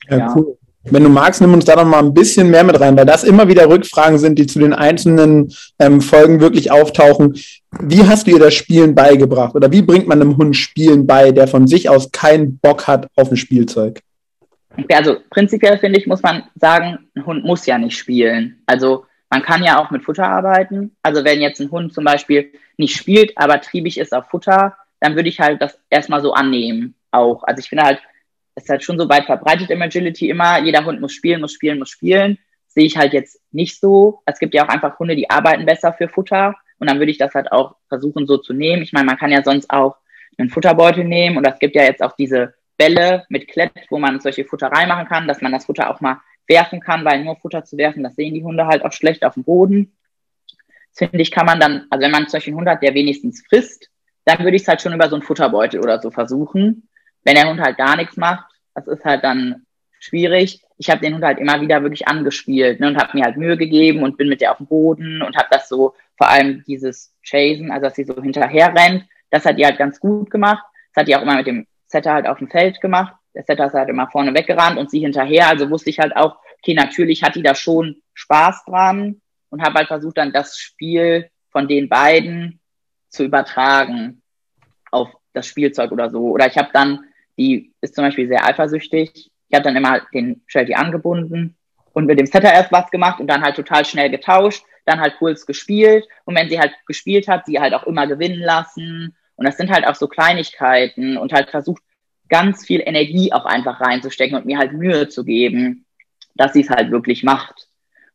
[0.08, 0.34] Ja, ja.
[0.36, 0.58] cool.
[0.84, 3.24] Wenn du magst, nimm uns da noch mal ein bisschen mehr mit rein, weil das
[3.24, 7.36] immer wieder Rückfragen sind, die zu den einzelnen ähm, Folgen wirklich auftauchen.
[7.80, 9.56] Wie hast du ihr das Spielen beigebracht?
[9.56, 13.08] Oder wie bringt man einem Hund Spielen bei, der von sich aus keinen Bock hat
[13.16, 14.02] auf ein Spielzeug?
[14.92, 18.62] Also prinzipiell finde ich, muss man sagen, ein Hund muss ja nicht spielen.
[18.66, 20.96] Also man kann ja auch mit Futter arbeiten.
[21.04, 25.16] Also wenn jetzt ein Hund zum Beispiel nicht spielt, aber triebig ist auf Futter, dann
[25.16, 27.44] würde ich halt das erstmal so annehmen auch.
[27.44, 28.00] Also ich finde halt,
[28.56, 31.80] ist halt schon so weit verbreitet im Agility immer, jeder Hund muss spielen, muss spielen,
[31.80, 32.38] muss spielen.
[32.68, 34.22] Sehe ich halt jetzt nicht so.
[34.26, 36.56] Es gibt ja auch einfach Hunde, die arbeiten besser für Futter.
[36.80, 38.82] Und dann würde ich das halt auch versuchen so zu nehmen.
[38.82, 39.98] Ich meine, man kann ja sonst auch
[40.38, 41.38] einen Futterbeutel nehmen.
[41.38, 45.08] Und es gibt ja jetzt auch diese Bälle mit Klett, wo man solche Futter reinmachen
[45.08, 48.16] kann, dass man das Futter auch mal werfen kann, weil nur Futter zu werfen, das
[48.16, 49.96] sehen die Hunde halt auch schlecht auf dem Boden.
[50.90, 53.91] Das finde ich, kann man dann, also wenn man einen Hund hat, der wenigstens frisst,
[54.32, 56.88] dann würde ich es halt schon über so einen Futterbeutel oder so versuchen.
[57.24, 59.66] Wenn der Hund halt gar nichts macht, das ist halt dann
[60.00, 60.64] schwierig.
[60.78, 63.58] Ich habe den Hund halt immer wieder wirklich angespielt ne, und habe mir halt Mühe
[63.58, 67.14] gegeben und bin mit der auf dem Boden und habe das so, vor allem dieses
[67.24, 70.64] Chasen, also dass sie so hinterher rennt, das hat die halt ganz gut gemacht.
[70.94, 73.16] Das hat die auch immer mit dem Setter halt auf dem Feld gemacht.
[73.34, 75.48] Der Setter ist halt immer vorne weggerannt und sie hinterher.
[75.48, 79.76] Also wusste ich halt auch, okay, natürlich hat die da schon Spaß dran und habe
[79.76, 82.60] halt versucht, dann das Spiel von den beiden
[83.10, 84.21] zu übertragen
[84.92, 86.30] auf das Spielzeug oder so.
[86.30, 87.06] Oder ich habe dann
[87.38, 89.32] die ist zum Beispiel sehr eifersüchtig.
[89.50, 91.58] Ich habe dann immer den Shelty angebunden
[91.94, 95.18] und mit dem Setter erst was gemacht und dann halt total schnell getauscht, dann halt
[95.18, 99.46] Puls gespielt und wenn sie halt gespielt hat, sie halt auch immer gewinnen lassen und
[99.46, 101.82] das sind halt auch so Kleinigkeiten und halt versucht
[102.30, 105.86] ganz viel Energie auch einfach reinzustecken und mir halt Mühe zu geben,
[106.36, 107.68] dass sie es halt wirklich macht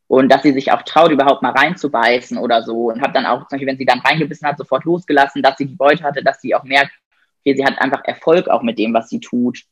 [0.08, 3.40] und dass sie sich auch traut, überhaupt mal reinzubeißen oder so und habe dann auch,
[3.48, 6.40] zum Beispiel, wenn sie dann reingebissen hat, sofort losgelassen, dass sie die Beute hatte, dass
[6.40, 6.92] sie auch merkt,
[7.40, 9.62] okay, sie hat einfach Erfolg auch mit dem, was sie tut.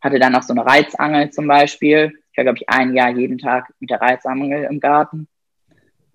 [0.00, 2.12] Hatte dann noch so eine Reizangel zum Beispiel.
[2.32, 5.28] Ich war, glaube ich, ein Jahr jeden Tag mit der Reizangel im Garten.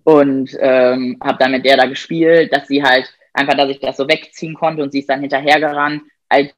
[0.04, 3.96] Und ähm, habe dann mit der da gespielt, dass sie halt einfach, dass ich das
[3.96, 6.02] so wegziehen konnte und sie ist dann hinterhergerannt.
[6.28, 6.52] Als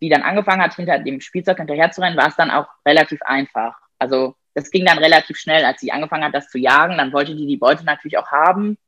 [0.00, 3.76] die dann angefangen hat, hinter dem Spielzeug hinterherzurennen, war es dann auch relativ einfach.
[3.98, 6.96] Also das ging dann relativ schnell, als sie angefangen hat, das zu jagen.
[6.96, 8.78] Dann wollte die die Beute natürlich auch haben.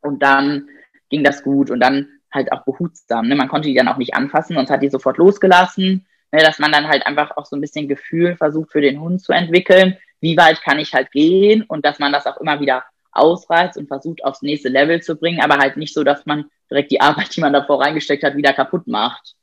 [0.00, 0.68] Und dann
[1.10, 1.70] ging das gut.
[1.70, 3.28] Und dann halt auch behutsam.
[3.28, 3.36] Ne?
[3.36, 6.04] Man konnte die dann auch nicht anfassen, sonst hat die sofort losgelassen.
[6.32, 6.40] Ne?
[6.40, 9.32] Dass man dann halt einfach auch so ein bisschen Gefühl versucht für den Hund zu
[9.32, 9.96] entwickeln.
[10.20, 13.86] Wie weit kann ich halt gehen und dass man das auch immer wieder ausreizt und
[13.86, 17.34] versucht aufs nächste Level zu bringen, aber halt nicht so, dass man direkt die Arbeit,
[17.36, 19.36] die man davor reingesteckt hat, wieder kaputt macht.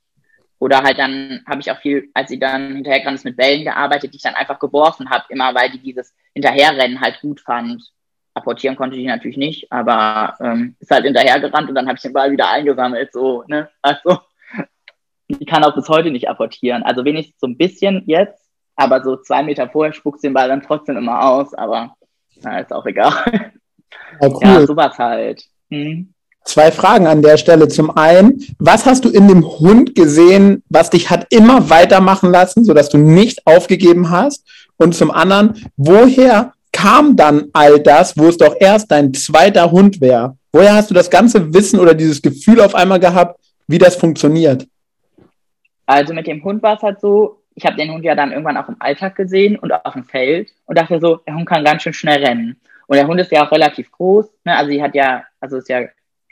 [0.64, 4.14] Oder halt dann habe ich auch viel, als sie dann hinterhergerannt ist, mit Bällen gearbeitet,
[4.14, 7.84] die ich dann einfach geworfen habe, immer weil die dieses Hinterherrennen halt gut fand.
[8.34, 12.14] Apportieren konnte die natürlich nicht, aber ähm, ist halt hinterhergerannt und dann habe ich den
[12.14, 13.12] Ball wieder eingesammelt.
[13.12, 13.70] So, ne?
[13.82, 14.20] Also,
[15.28, 16.84] die kann auch bis heute nicht apportieren.
[16.84, 20.62] Also wenigstens so ein bisschen jetzt, aber so zwei Meter vorher spuckt den Ball dann
[20.62, 21.98] trotzdem immer aus, aber
[22.42, 23.52] na, ist auch egal.
[24.22, 24.40] Ja, cool.
[24.42, 25.44] ja sowas halt.
[25.70, 26.14] Hm.
[26.46, 27.68] Zwei Fragen an der Stelle.
[27.68, 32.66] Zum einen, was hast du in dem Hund gesehen, was dich hat immer weitermachen lassen,
[32.66, 34.46] sodass du nicht aufgegeben hast?
[34.78, 40.02] Und zum anderen, woher kam dann all das, wo es doch erst dein zweiter Hund
[40.02, 40.38] wäre?
[40.52, 44.68] Woher hast du das ganze Wissen oder dieses Gefühl auf einmal gehabt, wie das funktioniert?
[45.86, 48.58] Also mit dem Hund war es halt so, ich habe den Hund ja dann irgendwann
[48.58, 51.84] auch im Alltag gesehen und auf dem Feld und dachte so, der Hund kann ganz
[51.84, 52.60] schön schnell rennen.
[52.88, 54.56] Und der Hund ist ja auch relativ groß, ne?
[54.58, 55.82] also sie hat ja, also ist ja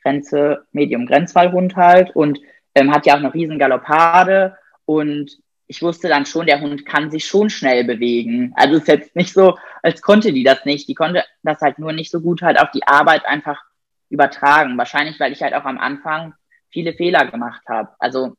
[0.01, 2.39] Grenze, Medium-Grenzfallhund halt und
[2.75, 5.39] ähm, hat ja auch eine riesen Galoppade und
[5.71, 8.51] ich wusste dann schon, der Hund kann sich schon schnell bewegen.
[8.57, 10.89] Also es ist jetzt nicht so, als konnte die das nicht.
[10.89, 13.63] Die konnte das halt nur nicht so gut halt auf die Arbeit einfach
[14.09, 14.77] übertragen.
[14.77, 16.33] Wahrscheinlich, weil ich halt auch am Anfang
[16.71, 17.89] viele Fehler gemacht habe.
[17.99, 18.35] Also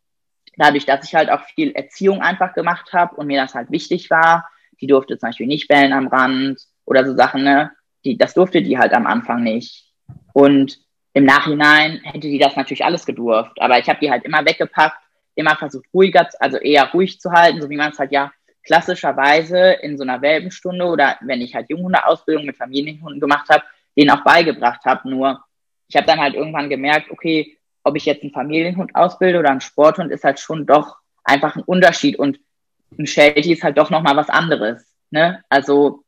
[0.58, 4.10] dadurch, dass ich halt auch viel Erziehung einfach gemacht habe und mir das halt wichtig
[4.10, 4.46] war,
[4.82, 7.70] die durfte zum Beispiel nicht bellen am Rand oder so Sachen, ne?
[8.04, 9.90] Die, das durfte die halt am Anfang nicht.
[10.34, 10.80] Und
[11.14, 14.96] im Nachhinein hätte die das natürlich alles gedurft, aber ich habe die halt immer weggepackt,
[15.34, 18.32] immer versucht ruhiger, also eher ruhig zu halten, so wie man es halt ja
[18.64, 23.64] klassischerweise in so einer Welpenstunde oder wenn ich halt Junghundeausbildung mit Familienhunden gemacht habe,
[23.96, 25.10] denen auch beigebracht habe.
[25.10, 25.42] Nur
[25.88, 29.60] ich habe dann halt irgendwann gemerkt, okay, ob ich jetzt einen Familienhund ausbilde oder einen
[29.60, 32.38] Sporthund, ist halt schon doch einfach ein Unterschied und
[32.98, 34.86] ein Sheltie ist halt doch nochmal was anderes.
[35.10, 35.42] Ne?
[35.48, 36.04] Also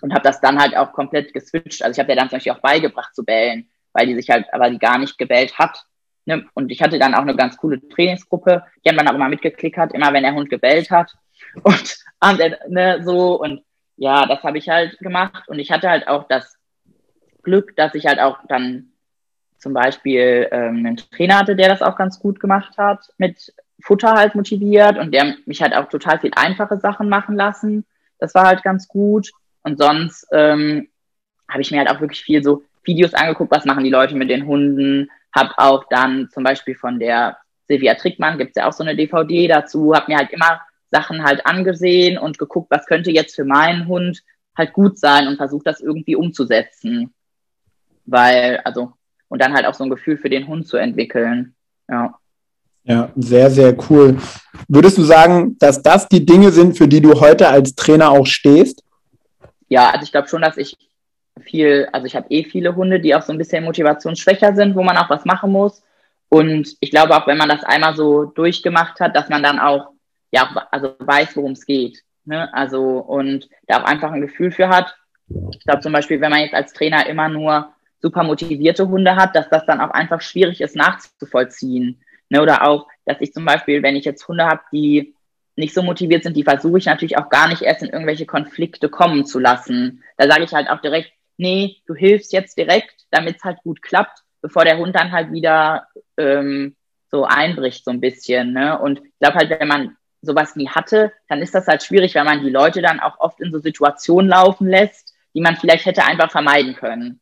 [0.00, 1.82] und habe das dann halt auch komplett geswitcht.
[1.82, 4.46] Also ich habe ja dann zum Beispiel auch beigebracht zu bellen weil die sich halt,
[4.52, 5.84] aber gar nicht gebellt hat.
[6.24, 6.46] Ne?
[6.54, 9.94] Und ich hatte dann auch eine ganz coole Trainingsgruppe, die haben dann auch immer mitgeklickert,
[9.94, 11.14] immer wenn der Hund gebellt hat.
[12.20, 13.62] Und ne, so, und
[13.96, 15.48] ja, das habe ich halt gemacht.
[15.48, 16.56] Und ich hatte halt auch das
[17.42, 18.92] Glück, dass ich halt auch dann
[19.58, 24.14] zum Beispiel ähm, einen Trainer hatte, der das auch ganz gut gemacht hat, mit Futter
[24.14, 27.86] halt motiviert und der mich halt auch total viel einfache Sachen machen lassen.
[28.18, 29.30] Das war halt ganz gut.
[29.62, 30.88] Und sonst ähm,
[31.48, 34.30] habe ich mir halt auch wirklich viel so Videos angeguckt, was machen die Leute mit
[34.30, 38.72] den Hunden, habe auch dann zum Beispiel von der Silvia Trickmann, gibt es ja auch
[38.72, 40.60] so eine DVD dazu, habe mir halt immer
[40.90, 44.22] Sachen halt angesehen und geguckt, was könnte jetzt für meinen Hund
[44.56, 47.14] halt gut sein und versucht das irgendwie umzusetzen.
[48.06, 48.92] Weil, also,
[49.28, 51.54] und dann halt auch so ein Gefühl für den Hund zu entwickeln.
[51.88, 52.18] Ja.
[52.84, 54.16] Ja, sehr, sehr cool.
[54.66, 58.24] Würdest du sagen, dass das die Dinge sind, für die du heute als Trainer auch
[58.24, 58.82] stehst?
[59.68, 60.74] Ja, also ich glaube schon, dass ich
[61.40, 64.82] viel, also ich habe eh viele Hunde, die auch so ein bisschen motivationsschwächer sind, wo
[64.82, 65.82] man auch was machen muss.
[66.28, 69.90] Und ich glaube auch, wenn man das einmal so durchgemacht hat, dass man dann auch,
[70.30, 72.02] ja, also weiß, worum es geht.
[72.24, 72.52] Ne?
[72.52, 74.94] Also, und da auch einfach ein Gefühl für hat.
[75.52, 77.70] Ich glaube zum Beispiel, wenn man jetzt als Trainer immer nur
[78.00, 82.00] super motivierte Hunde hat, dass das dann auch einfach schwierig ist nachzuvollziehen.
[82.28, 82.42] Ne?
[82.42, 85.14] Oder auch, dass ich zum Beispiel, wenn ich jetzt Hunde habe, die
[85.56, 88.88] nicht so motiviert sind, die versuche ich natürlich auch gar nicht erst in irgendwelche Konflikte
[88.88, 90.04] kommen zu lassen.
[90.16, 93.80] Da sage ich halt auch direkt, nee, du hilfst jetzt direkt, damit es halt gut
[93.80, 96.76] klappt, bevor der Hund dann halt wieder ähm,
[97.10, 98.52] so einbricht so ein bisschen.
[98.52, 98.78] Ne?
[98.78, 102.24] Und ich glaube halt, wenn man sowas nie hatte, dann ist das halt schwierig, weil
[102.24, 106.04] man die Leute dann auch oft in so Situationen laufen lässt, die man vielleicht hätte
[106.04, 107.20] einfach vermeiden können.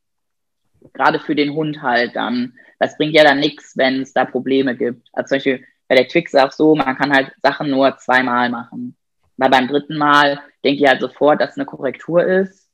[0.92, 2.54] Gerade für den Hund halt dann.
[2.78, 5.08] Das bringt ja dann nichts, wenn es da Probleme gibt.
[5.12, 8.96] Also zum Beispiel bei der Twix auch so, man kann halt Sachen nur zweimal machen.
[9.36, 12.65] Weil beim dritten Mal denke ich halt sofort, dass eine Korrektur ist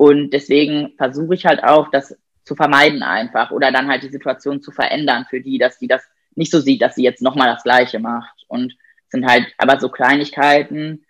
[0.00, 4.62] und deswegen versuche ich halt auch, das zu vermeiden einfach oder dann halt die Situation
[4.62, 6.02] zu verändern für die, dass die das
[6.34, 8.46] nicht so sieht, dass sie jetzt nochmal das Gleiche macht.
[8.48, 8.74] Und
[9.10, 11.04] sind halt aber so Kleinigkeiten,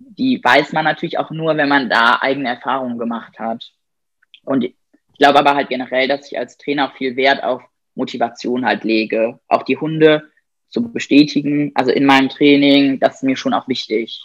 [0.00, 3.62] die weiß man natürlich auch nur, wenn man da eigene Erfahrungen gemacht hat.
[4.42, 4.74] Und ich
[5.18, 7.62] glaube aber halt generell, dass ich als Trainer auch viel Wert auf
[7.94, 9.38] Motivation halt lege.
[9.46, 10.32] Auch die Hunde
[10.68, 14.20] zu bestätigen, also in meinem Training, das ist mir schon auch wichtig.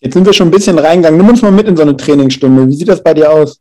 [0.00, 1.18] Jetzt sind wir schon ein bisschen reingegangen.
[1.18, 2.66] Nimm uns mal mit in so eine Trainingsstunde.
[2.66, 3.60] Wie sieht das bei dir aus?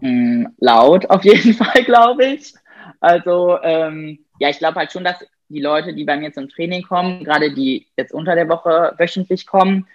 [0.00, 2.54] Mm, laut auf jeden Fall, glaube ich.
[3.00, 5.16] Also ähm, ja, ich glaube halt schon, dass
[5.48, 9.46] die Leute, die bei mir zum Training kommen, gerade die jetzt unter der Woche wöchentlich
[9.46, 9.86] kommen,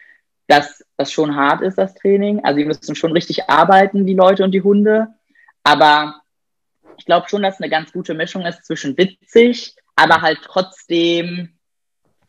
[0.47, 2.43] dass das schon hart ist, das Training.
[2.43, 5.08] Also die müssen schon richtig arbeiten, die Leute und die Hunde.
[5.63, 6.21] Aber
[6.97, 11.59] ich glaube schon, dass eine ganz gute Mischung ist zwischen witzig, aber halt trotzdem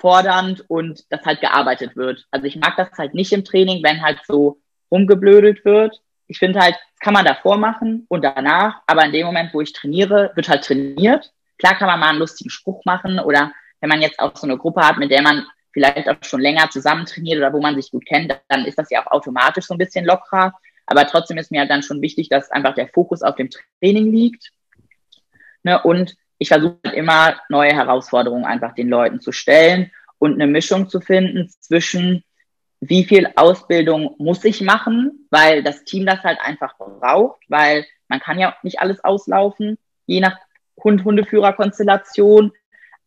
[0.01, 2.27] fordernd und dass halt gearbeitet wird.
[2.31, 4.59] Also ich mag das halt nicht im Training, wenn halt so
[4.91, 6.01] rumgeblödelt wird.
[6.27, 9.73] Ich finde halt, kann man davor machen und danach, aber in dem Moment, wo ich
[9.73, 11.33] trainiere, wird halt trainiert.
[11.59, 14.59] Klar kann man mal einen lustigen Spruch machen oder wenn man jetzt auch so eine
[14.59, 17.91] Gruppe hat, mit der man vielleicht auch schon länger zusammen trainiert oder wo man sich
[17.91, 20.53] gut kennt, dann ist das ja auch automatisch so ein bisschen lockerer.
[20.87, 24.11] Aber trotzdem ist mir halt dann schon wichtig, dass einfach der Fokus auf dem Training
[24.13, 24.51] liegt.
[25.63, 25.81] Ne?
[25.83, 30.89] Und ich versuche halt immer neue Herausforderungen einfach den Leuten zu stellen und eine Mischung
[30.89, 32.25] zu finden zwischen
[32.81, 38.21] wie viel Ausbildung muss ich machen, weil das Team das halt einfach braucht, weil man
[38.21, 39.77] kann ja nicht alles auslaufen,
[40.07, 40.39] je nach
[40.83, 42.53] Hund-Hundeführer-Konstellation.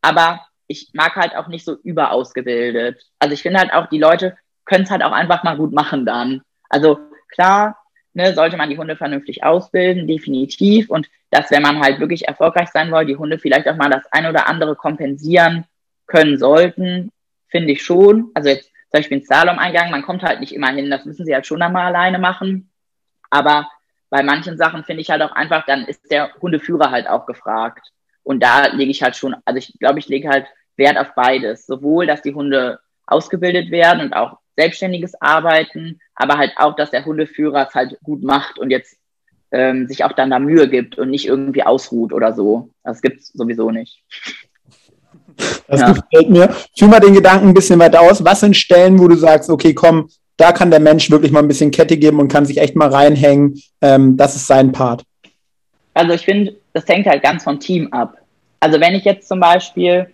[0.02, 3.04] Aber ich mag halt auch nicht so überausgebildet.
[3.18, 6.06] Also ich finde halt auch, die Leute können es halt auch einfach mal gut machen
[6.06, 6.44] dann.
[6.70, 10.92] Also klar, ne, sollte man die Hunde vernünftig ausbilden, definitiv.
[10.92, 14.06] Und dass, wenn man halt wirklich erfolgreich sein will, die Hunde vielleicht auch mal das
[14.12, 15.66] ein oder andere kompensieren
[16.06, 17.12] können sollten,
[17.48, 18.32] finde ich schon.
[18.34, 21.34] Also jetzt zum Beispiel ein Slalom-Eingang, man kommt halt nicht immer hin, das müssen sie
[21.34, 22.72] halt schon einmal alleine machen.
[23.30, 23.68] Aber
[24.10, 27.88] bei manchen Sachen finde ich halt auch einfach, dann ist der Hundeführer halt auch gefragt.
[28.22, 30.46] Und da lege ich halt schon, also ich glaube, ich lege halt
[30.78, 31.66] Wert auf beides.
[31.66, 37.06] Sowohl, dass die Hunde ausgebildet werden und auch selbstständiges Arbeiten, aber halt auch, dass der
[37.06, 38.98] Hundeführer es halt gut macht und jetzt
[39.54, 42.70] ähm, sich auch dann da Mühe gibt und nicht irgendwie ausruht oder so.
[42.84, 44.04] Das gibt es sowieso nicht.
[45.68, 45.94] Das ja.
[45.94, 46.54] gefällt mir.
[46.78, 48.26] Führ mal den Gedanken ein bisschen weiter aus.
[48.26, 51.48] Was sind Stellen, wo du sagst, okay, komm, da kann der Mensch wirklich mal ein
[51.48, 53.62] bisschen Kette geben und kann sich echt mal reinhängen.
[53.82, 55.04] Ähm, das ist sein Part.
[55.94, 58.18] Also ich finde, das hängt halt ganz vom Team ab.
[58.60, 60.08] Also wenn ich jetzt zum Beispiel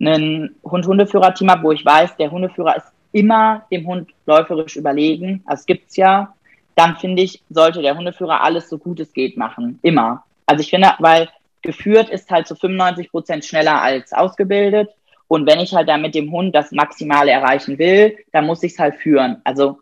[0.00, 5.64] einen Hund-Hundeführer-Team habe, wo ich weiß, der Hundeführer ist immer dem Hund läuferisch überlegen, das
[5.64, 6.34] gibt's ja,
[6.74, 9.78] dann finde ich, sollte der Hundeführer alles so gut es geht machen.
[9.82, 10.24] Immer.
[10.46, 11.28] Also ich finde, weil
[11.62, 14.90] geführt ist halt zu 95 Prozent schneller als ausgebildet.
[15.28, 18.72] Und wenn ich halt da mit dem Hund das Maximale erreichen will, dann muss ich
[18.72, 19.40] es halt führen.
[19.44, 19.78] Also,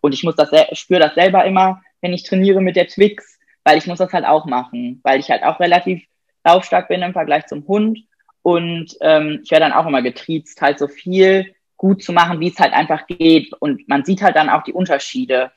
[0.00, 3.78] und ich muss das, spüre das selber immer, wenn ich trainiere mit der Twix, weil
[3.78, 6.04] ich muss das halt auch machen, weil ich halt auch relativ
[6.44, 7.98] laufstark bin im Vergleich zum Hund.
[8.42, 12.48] Und ähm, ich werde dann auch immer getriezt, halt so viel gut zu machen, wie
[12.48, 13.52] es halt einfach geht.
[13.54, 15.50] Und man sieht halt dann auch die Unterschiede.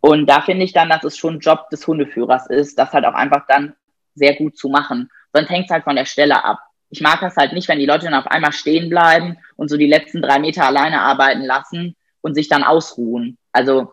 [0.00, 3.14] Und da finde ich dann, dass es schon Job des Hundeführers ist, das halt auch
[3.14, 3.74] einfach dann
[4.14, 5.10] sehr gut zu machen.
[5.32, 6.58] Sonst hängt es halt von der Stelle ab.
[6.90, 9.76] Ich mag das halt nicht, wenn die Leute dann auf einmal stehen bleiben und so
[9.76, 13.36] die letzten drei Meter alleine arbeiten lassen und sich dann ausruhen.
[13.52, 13.92] Also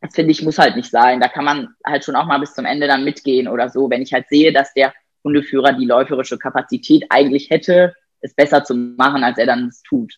[0.00, 1.20] das finde ich muss halt nicht sein.
[1.20, 3.90] Da kann man halt schon auch mal bis zum Ende dann mitgehen oder so.
[3.90, 8.74] Wenn ich halt sehe, dass der Hundeführer die läuferische Kapazität eigentlich hätte, es besser zu
[8.74, 10.14] machen, als er dann es tut.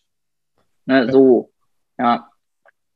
[0.85, 1.51] Ne, so,
[1.97, 2.30] ja.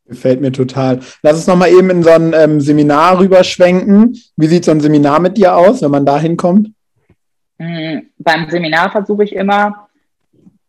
[0.07, 0.99] Gefällt mir total.
[1.23, 4.15] Lass uns nochmal eben in so ein ähm, Seminar rüberschwenken.
[4.35, 6.69] Wie sieht so ein Seminar mit dir aus, wenn man da hinkommt?
[7.57, 9.89] Mhm, beim Seminar versuche ich immer,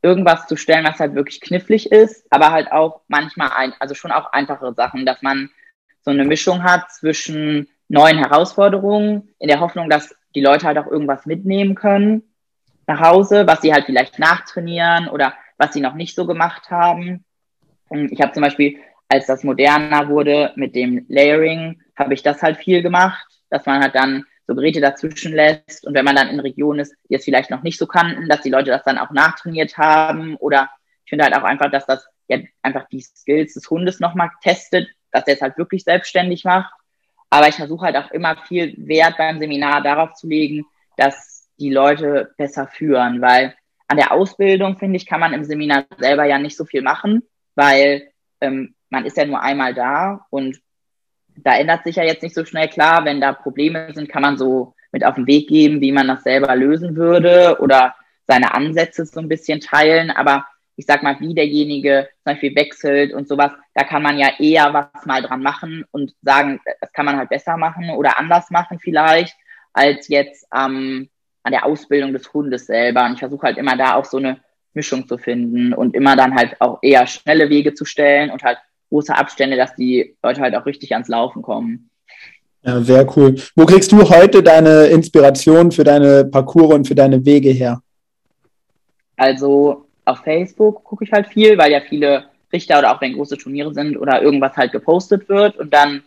[0.02, 4.12] irgendwas zu stellen, was halt wirklich knifflig ist, aber halt auch manchmal ein, also schon
[4.12, 5.50] auch einfache Sachen, dass man
[6.02, 10.86] so eine Mischung hat zwischen neuen Herausforderungen, in der Hoffnung, dass die Leute halt auch
[10.86, 12.22] irgendwas mitnehmen können
[12.86, 17.24] nach Hause, was sie halt vielleicht nachtrainieren oder was sie noch nicht so gemacht haben.
[17.90, 22.58] Ich habe zum Beispiel als das moderner wurde mit dem Layering, habe ich das halt
[22.58, 25.86] viel gemacht, dass man halt dann so Geräte dazwischen lässt.
[25.86, 28.42] Und wenn man dann in Regionen ist, die es vielleicht noch nicht so kannten, dass
[28.42, 30.36] die Leute das dann auch nachtrainiert haben.
[30.36, 30.70] Oder
[31.04, 34.88] ich finde halt auch einfach, dass das ja einfach die Skills des Hundes nochmal testet,
[35.10, 36.72] dass er es halt wirklich selbstständig macht.
[37.30, 40.64] Aber ich versuche halt auch immer viel Wert beim Seminar darauf zu legen,
[40.96, 43.54] dass die Leute besser führen, weil
[43.88, 47.22] an der Ausbildung, finde ich, kann man im Seminar selber ja nicht so viel machen,
[47.54, 50.58] weil ähm, man ist ja nur einmal da und
[51.36, 53.04] da ändert sich ja jetzt nicht so schnell klar.
[53.04, 56.22] Wenn da Probleme sind, kann man so mit auf den Weg geben, wie man das
[56.22, 57.94] selber lösen würde oder
[58.26, 60.10] seine Ansätze so ein bisschen teilen.
[60.10, 64.30] Aber ich sag mal, wie derjenige zum Beispiel wechselt und sowas, da kann man ja
[64.38, 68.50] eher was mal dran machen und sagen, das kann man halt besser machen oder anders
[68.50, 69.36] machen vielleicht,
[69.74, 71.10] als jetzt ähm,
[71.42, 73.04] an der Ausbildung des Hundes selber.
[73.04, 74.40] Und ich versuche halt immer da auch so eine
[74.72, 78.58] Mischung zu finden und immer dann halt auch eher schnelle Wege zu stellen und halt
[78.88, 81.90] große Abstände, dass die Leute halt auch richtig ans Laufen kommen.
[82.62, 83.36] Ja, sehr cool.
[83.54, 87.80] Wo kriegst du heute deine Inspiration für deine Parcours und für deine Wege her?
[89.16, 93.38] Also auf Facebook gucke ich halt viel, weil ja viele Richter oder auch wenn große
[93.38, 96.02] Turniere sind oder irgendwas halt gepostet wird und dann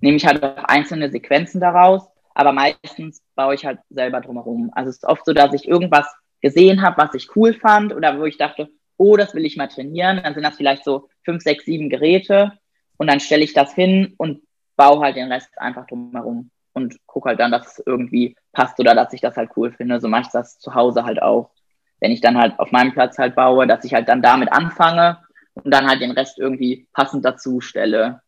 [0.00, 2.02] nehme ich halt auch einzelne Sequenzen daraus,
[2.34, 4.70] aber meistens baue ich halt selber drumherum.
[4.74, 6.06] Also es ist oft so, dass ich irgendwas
[6.40, 8.68] gesehen habe, was ich cool fand oder wo ich dachte,
[9.00, 10.20] oh, das will ich mal trainieren.
[10.22, 12.52] Dann sind das vielleicht so fünf, sechs, sieben Geräte
[12.98, 14.42] und dann stelle ich das hin und
[14.76, 18.94] baue halt den Rest einfach drumherum und gucke halt dann, dass es irgendwie passt oder
[18.94, 20.00] dass ich das halt cool finde.
[20.00, 21.50] So mache ich das zu Hause halt auch.
[22.00, 25.18] Wenn ich dann halt auf meinem Platz halt baue, dass ich halt dann damit anfange
[25.54, 28.20] und dann halt den Rest irgendwie passend dazu stelle.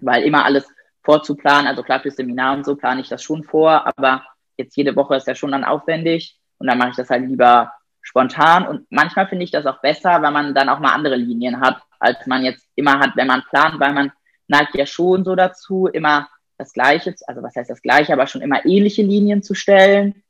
[0.00, 0.68] Weil immer alles
[1.02, 4.24] vorzuplanen, also klar fürs Seminar und so plane ich das schon vor, aber
[4.56, 7.72] jetzt jede Woche ist ja schon dann aufwendig und dann mache ich das halt lieber
[8.08, 11.60] spontan und manchmal finde ich das auch besser, weil man dann auch mal andere Linien
[11.60, 14.12] hat, als man jetzt immer hat, wenn man plant, weil man
[14.46, 18.40] neigt ja schon so dazu, immer das Gleiche, also was heißt das Gleiche, aber schon
[18.40, 20.22] immer ähnliche Linien zu stellen.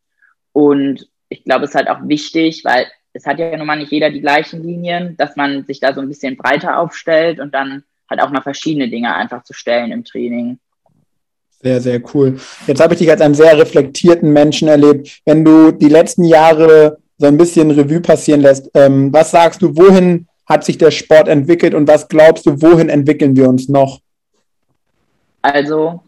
[0.53, 3.93] Und ich glaube, es ist halt auch wichtig, weil es hat ja nun mal nicht
[3.93, 7.85] jeder die gleichen Linien, dass man sich da so ein bisschen breiter aufstellt und dann
[8.11, 10.59] halt auch mal verschiedene Dinge einfach zu stellen im Training.
[11.61, 12.41] Sehr, sehr cool.
[12.67, 15.21] Jetzt habe ich dich als einen sehr reflektierten Menschen erlebt.
[15.25, 19.77] Wenn du die letzten Jahre so ein bisschen Revue passieren lässt, ähm, was sagst du,
[19.77, 24.01] wohin hat sich der Sport entwickelt und was glaubst du, wohin entwickeln wir uns noch?
[25.43, 26.03] Also,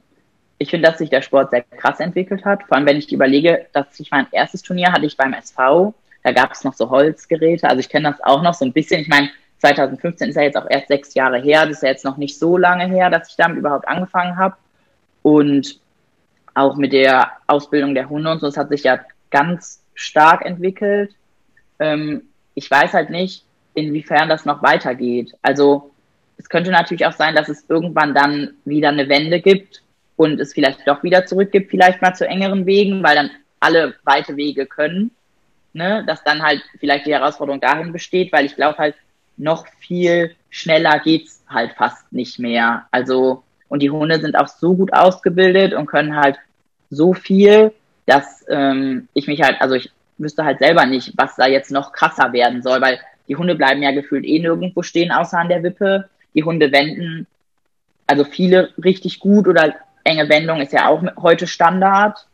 [0.58, 2.62] ich finde, dass sich der Sport sehr krass entwickelt hat.
[2.64, 5.94] Vor allem, wenn ich überlege, dass ich mein erstes Turnier hatte ich beim SV.
[6.22, 7.68] Da gab es noch so Holzgeräte.
[7.68, 9.00] Also ich kenne das auch noch so ein bisschen.
[9.00, 11.66] Ich meine, 2015 ist ja jetzt auch erst sechs Jahre her.
[11.66, 14.56] Das ist ja jetzt noch nicht so lange her, dass ich damit überhaupt angefangen habe.
[15.22, 15.80] Und
[16.54, 19.00] auch mit der Ausbildung der Hunde und so, das hat sich ja
[19.30, 21.14] ganz stark entwickelt.
[21.78, 22.22] Ähm,
[22.54, 23.44] ich weiß halt nicht,
[23.74, 25.32] inwiefern das noch weitergeht.
[25.42, 25.90] Also
[26.36, 29.82] es könnte natürlich auch sein, dass es irgendwann dann wieder eine Wende gibt
[30.16, 33.30] und es vielleicht doch wieder zurückgibt, vielleicht mal zu engeren Wegen, weil dann
[33.60, 35.10] alle weite Wege können.
[35.72, 36.04] Ne?
[36.06, 38.94] Dass dann halt vielleicht die Herausforderung dahin besteht, weil ich glaube halt,
[39.36, 42.86] noch viel schneller geht's halt fast nicht mehr.
[42.90, 46.36] Also und die Hunde sind auch so gut ausgebildet und können halt
[46.90, 47.72] so viel,
[48.10, 51.92] dass ähm, ich mich halt, also ich wüsste halt selber nicht, was da jetzt noch
[51.92, 52.98] krasser werden soll, weil
[53.28, 56.08] die Hunde bleiben ja gefühlt eh nirgendwo stehen, außer an der Wippe.
[56.34, 57.26] Die Hunde wenden,
[58.06, 62.26] also viele richtig gut oder enge Wendung ist ja auch heute Standard.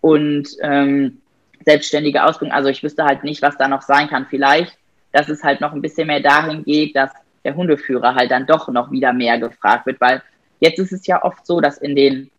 [0.00, 1.18] Und ähm,
[1.64, 4.26] selbstständige Ausbildung, also ich wüsste halt nicht, was da noch sein kann.
[4.28, 4.76] Vielleicht,
[5.12, 7.10] dass es halt noch ein bisschen mehr dahin geht, dass
[7.44, 10.22] der Hundeführer halt dann doch noch wieder mehr gefragt wird, weil
[10.64, 12.30] Jetzt ist es ja oft so, dass in den,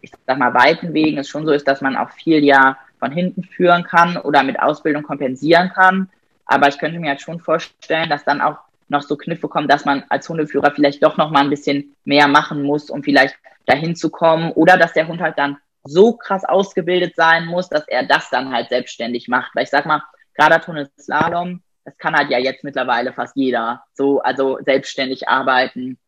[0.00, 3.12] ich sag mal, weiten Wegen es schon so ist, dass man auch viel ja von
[3.12, 6.10] hinten führen kann oder mit Ausbildung kompensieren kann.
[6.44, 9.84] Aber ich könnte mir halt schon vorstellen, dass dann auch noch so Kniffe kommen, dass
[9.84, 13.36] man als Hundeführer vielleicht doch noch mal ein bisschen mehr machen muss, um vielleicht
[13.66, 14.52] dahin zu kommen.
[14.52, 18.52] Oder dass der Hund halt dann so krass ausgebildet sein muss, dass er das dann
[18.52, 19.54] halt selbstständig macht.
[19.54, 20.02] Weil ich sag mal,
[20.34, 25.98] gerade Tunnel Slalom, das kann halt ja jetzt mittlerweile fast jeder so, also selbstständig arbeiten.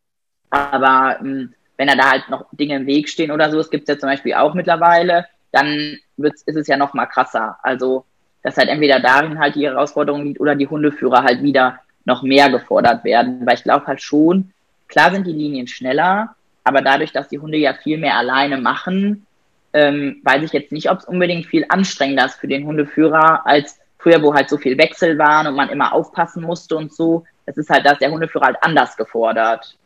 [0.51, 3.95] Aber ähm, wenn da halt noch Dinge im Weg stehen oder so, es gibt es
[3.95, 7.57] ja zum Beispiel auch mittlerweile, dann wird's, ist es ja noch mal krasser.
[7.63, 8.05] Also,
[8.43, 12.51] dass halt entweder darin halt die Herausforderung liegt oder die Hundeführer halt wieder noch mehr
[12.51, 13.47] gefordert werden.
[13.47, 14.53] Weil ich glaube halt schon,
[14.89, 19.27] klar sind die Linien schneller, aber dadurch, dass die Hunde ja viel mehr alleine machen,
[19.73, 23.81] ähm, weiß ich jetzt nicht, ob es unbedingt viel anstrengender ist für den Hundeführer als
[23.97, 27.25] früher, wo halt so viel Wechsel waren und man immer aufpassen musste und so.
[27.47, 29.79] Es ist halt, dass der Hundeführer halt anders gefordert.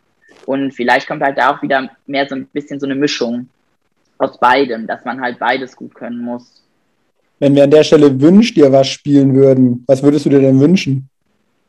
[0.46, 3.48] Und vielleicht kommt halt da auch wieder mehr so ein bisschen so eine Mischung
[4.18, 6.62] aus beidem, dass man halt beides gut können muss.
[7.38, 10.60] Wenn wir an der Stelle Wünsch dir was spielen würden, was würdest du dir denn
[10.60, 11.08] wünschen?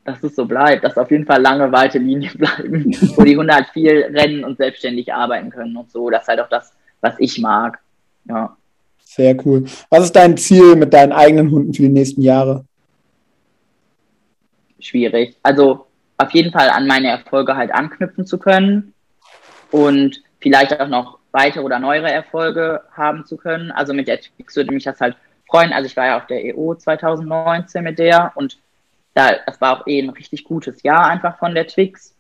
[0.03, 3.53] Dass es so bleibt, dass auf jeden Fall lange weite Linien bleiben, wo die Hunde
[3.53, 6.09] halt viel rennen und selbstständig arbeiten können und so.
[6.09, 7.79] Das ist halt auch das, was ich mag.
[8.25, 8.55] Ja.
[9.03, 9.65] Sehr cool.
[9.89, 12.65] Was ist dein Ziel mit deinen eigenen Hunden für die nächsten Jahre?
[14.79, 15.35] Schwierig.
[15.41, 15.87] Also
[16.17, 18.93] auf jeden Fall an meine Erfolge halt anknüpfen zu können
[19.71, 23.71] und vielleicht auch noch weitere oder neuere Erfolge haben zu können.
[23.71, 25.73] Also mit der Twix würde mich das halt freuen.
[25.73, 28.57] Also ich war ja auf der EO 2019 mit der und
[29.13, 32.15] da, das war auch eh ein richtig gutes Jahr einfach von der Twix.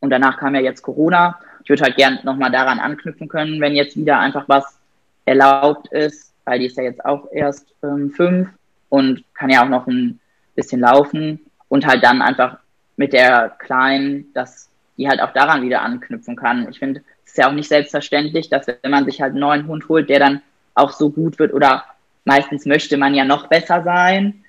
[0.00, 1.38] Und danach kam ja jetzt Corona.
[1.62, 4.78] Ich würde halt gern nochmal daran anknüpfen können, wenn jetzt wieder einfach was
[5.24, 8.48] erlaubt ist, weil die ist ja jetzt auch erst ähm, fünf
[8.88, 10.18] und kann ja auch noch ein
[10.56, 12.58] bisschen laufen und halt dann einfach
[13.02, 16.68] mit der Kleinen, dass die halt auch daran wieder anknüpfen kann.
[16.70, 19.66] Ich finde, es ist ja auch nicht selbstverständlich, dass wenn man sich halt einen neuen
[19.66, 20.40] Hund holt, der dann
[20.76, 21.84] auch so gut wird oder
[22.24, 24.44] meistens möchte man ja noch besser sein,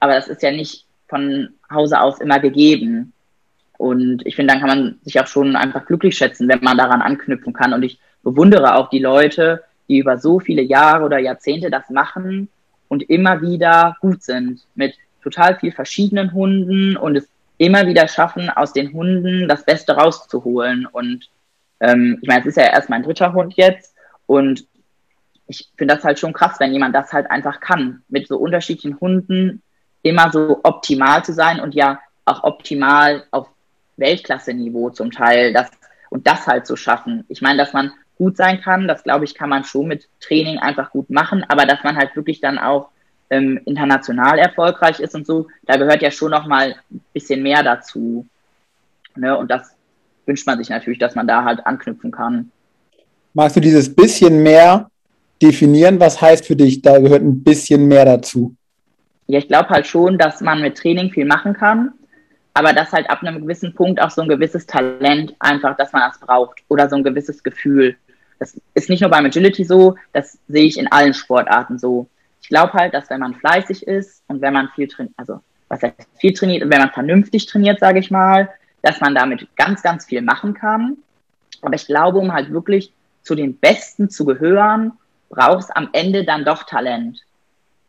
[0.00, 3.12] aber das ist ja nicht von Hause aus immer gegeben.
[3.76, 7.02] Und ich finde, dann kann man sich auch schon einfach glücklich schätzen, wenn man daran
[7.02, 7.74] anknüpfen kann.
[7.74, 12.48] Und ich bewundere auch die Leute, die über so viele Jahre oder Jahrzehnte das machen
[12.88, 17.28] und immer wieder gut sind mit total viel verschiedenen Hunden und es
[17.58, 20.86] immer wieder schaffen, aus den Hunden das Beste rauszuholen.
[20.86, 21.28] Und
[21.80, 23.94] ähm, ich meine, es ist ja erst mein dritter Hund jetzt
[24.26, 24.66] und
[25.48, 29.00] ich finde das halt schon krass, wenn jemand das halt einfach kann, mit so unterschiedlichen
[29.00, 29.62] Hunden
[30.02, 33.48] immer so optimal zu sein und ja auch optimal auf
[33.96, 35.70] Weltklasse-Niveau zum Teil das
[36.10, 37.24] und das halt zu schaffen.
[37.28, 40.58] Ich meine, dass man gut sein kann, das glaube ich, kann man schon mit Training
[40.58, 42.90] einfach gut machen, aber dass man halt wirklich dann auch
[43.30, 47.62] ähm, international erfolgreich ist und so, da gehört ja schon noch mal ein bisschen mehr
[47.62, 48.26] dazu.
[49.16, 49.36] Ne?
[49.36, 49.70] Und das
[50.26, 52.50] wünscht man sich natürlich, dass man da halt anknüpfen kann.
[53.34, 54.90] Magst du dieses bisschen mehr
[55.42, 56.00] definieren?
[56.00, 58.54] Was heißt für dich, da gehört ein bisschen mehr dazu?
[59.28, 61.92] ja, ich glaube halt schon, dass man mit Training viel machen kann,
[62.54, 66.02] aber dass halt ab einem gewissen Punkt auch so ein gewisses Talent einfach, dass man
[66.08, 67.94] das braucht oder so ein gewisses Gefühl.
[68.38, 72.08] Das ist nicht nur beim Agility so, das sehe ich in allen Sportarten so.
[72.48, 75.82] Ich glaube halt, dass wenn man fleißig ist und wenn man viel trainiert, also was
[75.82, 78.48] heißt viel trainiert, wenn man vernünftig trainiert, sage ich mal,
[78.80, 80.96] dass man damit ganz, ganz viel machen kann.
[81.60, 82.90] Aber ich glaube, um halt wirklich
[83.20, 84.92] zu den Besten zu gehören,
[85.28, 87.20] braucht es am Ende dann doch Talent.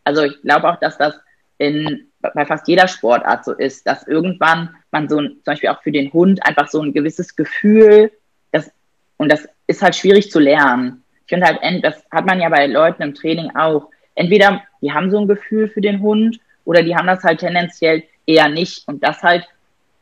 [0.04, 1.14] Also ich glaube auch, dass das
[1.58, 5.82] in, bei fast jeder Sportart so ist, dass irgendwann man so ein, zum Beispiel auch
[5.82, 8.12] für den Hund einfach so ein gewisses Gefühl,
[8.52, 8.70] das,
[9.16, 11.02] und das ist halt schwierig zu lernen.
[11.26, 13.90] Ich finde halt, das hat man ja bei Leuten im Training auch.
[14.20, 18.04] Entweder die haben so ein Gefühl für den Hund oder die haben das halt tendenziell
[18.26, 18.86] eher nicht.
[18.86, 19.48] Und das halt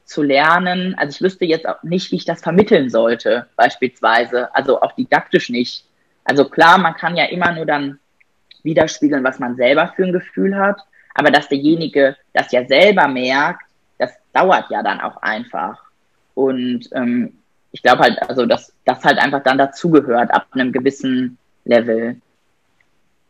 [0.06, 4.82] zu lernen, also ich wüsste jetzt auch nicht, wie ich das vermitteln sollte, beispielsweise, also
[4.82, 5.86] auch didaktisch nicht.
[6.24, 8.00] Also klar, man kann ja immer nur dann
[8.64, 10.82] widerspiegeln, was man selber für ein Gefühl hat,
[11.14, 13.68] aber dass derjenige das ja selber merkt,
[14.00, 15.80] das dauert ja dann auch einfach.
[16.34, 17.38] Und ähm,
[17.72, 22.20] ich glaube halt, also dass das halt einfach dann dazugehört ab einem gewissen Level.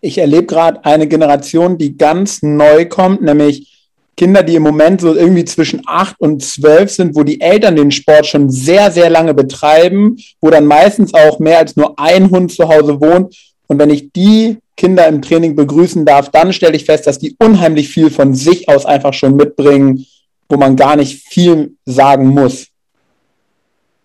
[0.08, 5.14] Ich erlebe gerade eine Generation, die ganz neu kommt, nämlich Kinder, die im Moment so
[5.14, 9.34] irgendwie zwischen acht und zwölf sind, wo die Eltern den Sport schon sehr, sehr lange
[9.34, 13.36] betreiben, wo dann meistens auch mehr als nur ein Hund zu Hause wohnt.
[13.68, 17.36] Und wenn ich die Kinder im Training begrüßen darf, dann stelle ich fest, dass die
[17.38, 20.05] unheimlich viel von sich aus einfach schon mitbringen,
[20.47, 22.68] wo man gar nicht viel sagen muss.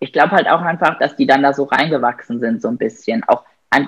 [0.01, 3.23] Ich glaube halt auch einfach, dass die dann da so reingewachsen sind, so ein bisschen.
[3.23, 3.43] Auch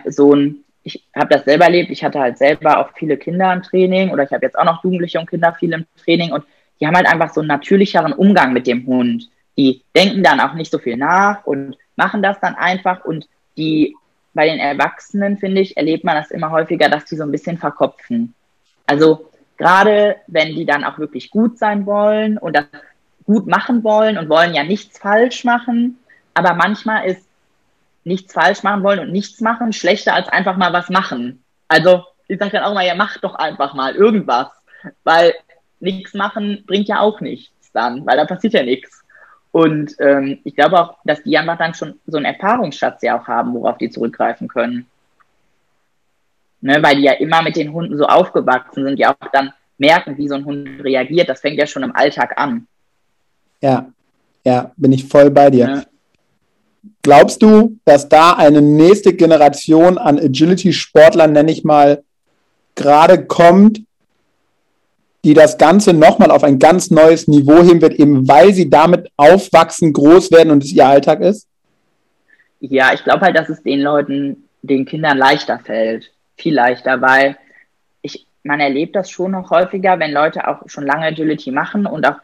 [0.08, 1.90] so ein ich habe das selber erlebt.
[1.90, 4.84] Ich hatte halt selber auch viele Kinder im Training oder ich habe jetzt auch noch
[4.84, 6.46] Jugendliche und Kinder viel im Training und
[6.80, 9.30] die haben halt einfach so einen natürlicheren Umgang mit dem Hund.
[9.58, 13.28] Die denken dann auch nicht so viel nach und machen das dann einfach und
[13.58, 13.96] die
[14.36, 17.58] bei den Erwachsenen, finde ich, erlebt man das immer häufiger, dass die so ein bisschen
[17.58, 18.36] verkopfen.
[18.86, 22.66] Also gerade wenn die dann auch wirklich gut sein wollen und das
[23.24, 25.98] gut machen wollen und wollen ja nichts falsch machen,
[26.36, 27.25] aber manchmal ist
[28.06, 31.44] nichts falsch machen wollen und nichts machen schlechter als einfach mal was machen.
[31.68, 34.48] Also ich sage dann auch mal, ja, mach doch einfach mal irgendwas,
[35.04, 35.34] weil
[35.80, 39.04] nichts machen bringt ja auch nichts dann, weil da passiert ja nichts.
[39.52, 43.28] Und ähm, ich glaube auch, dass die einfach dann schon so einen Erfahrungsschatz ja auch
[43.28, 44.86] haben, worauf die zurückgreifen können.
[46.62, 50.18] Ne, weil die ja immer mit den Hunden so aufgewachsen sind, die auch dann merken,
[50.18, 51.30] wie so ein Hund reagiert.
[51.30, 52.68] Das fängt ja schon im Alltag an.
[53.62, 53.88] Ja,
[54.44, 55.68] ja, bin ich voll bei dir.
[55.68, 55.84] Ja.
[57.06, 62.02] Glaubst du, dass da eine nächste Generation an Agility-Sportlern, nenne ich mal,
[62.74, 63.82] gerade kommt,
[65.24, 69.12] die das Ganze nochmal auf ein ganz neues Niveau heben wird, eben weil sie damit
[69.18, 71.48] aufwachsen, groß werden und es ihr Alltag ist?
[72.60, 76.12] Ja, ich glaube halt, dass es den Leuten, den Kindern leichter fällt.
[76.38, 77.38] Viel leichter, weil
[78.02, 82.04] ich, man erlebt das schon noch häufiger, wenn Leute auch schon lange Agility machen und
[82.08, 82.18] auch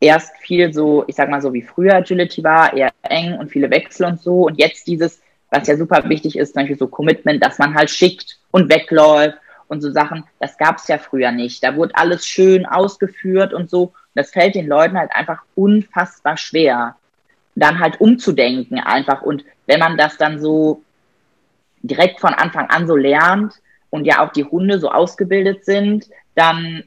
[0.00, 3.70] erst viel so, ich sag mal so wie früher Agility war, eher eng und viele
[3.70, 4.46] Wechsel und so.
[4.46, 5.20] Und jetzt dieses,
[5.50, 9.38] was ja super wichtig ist, zum Beispiel so Commitment, dass man halt schickt und wegläuft
[9.68, 11.62] und so Sachen, das gab es ja früher nicht.
[11.64, 13.92] Da wurde alles schön ausgeführt und so.
[14.14, 16.96] Das fällt den Leuten halt einfach unfassbar schwer,
[17.54, 19.22] dann halt umzudenken einfach.
[19.22, 20.82] Und wenn man das dann so
[21.82, 23.54] direkt von Anfang an so lernt
[23.90, 26.84] und ja auch die Hunde so ausgebildet sind, dann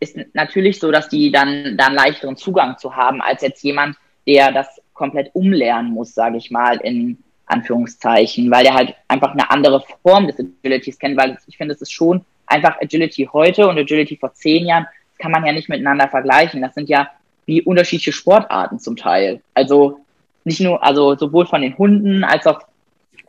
[0.00, 4.52] ist natürlich so, dass die dann, dann leichteren Zugang zu haben, als jetzt jemand, der
[4.52, 9.84] das komplett umlernen muss, sage ich mal, in Anführungszeichen, weil der halt einfach eine andere
[10.02, 14.16] Form des Agilities kennt, weil ich finde, es ist schon einfach Agility heute und Agility
[14.16, 16.62] vor zehn Jahren, das kann man ja nicht miteinander vergleichen.
[16.62, 17.10] Das sind ja
[17.46, 19.40] wie unterschiedliche Sportarten zum Teil.
[19.52, 20.00] Also
[20.44, 22.62] nicht nur, also sowohl von den Hunden als auch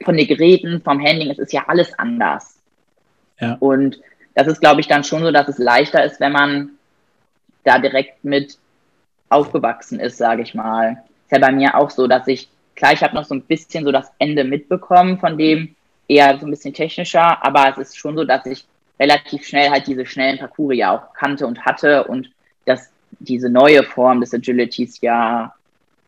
[0.04, 2.60] von den Geräten, vom Handling, es ist ja alles anders.
[3.40, 3.58] Ja.
[3.60, 4.00] Und
[4.36, 6.72] das ist, glaube ich, dann schon so, dass es leichter ist, wenn man
[7.64, 8.58] da direkt mit
[9.30, 11.04] aufgewachsen ist, sage ich mal.
[11.26, 13.84] Ist ja bei mir auch so, dass ich, klar, ich habe noch so ein bisschen
[13.86, 15.76] so das Ende mitbekommen von dem,
[16.08, 18.66] eher so ein bisschen technischer, aber es ist schon so, dass ich
[19.00, 22.30] relativ schnell halt diese schnellen Parcours ja auch kannte und hatte und
[22.66, 25.54] dass diese neue Form des Agilities ja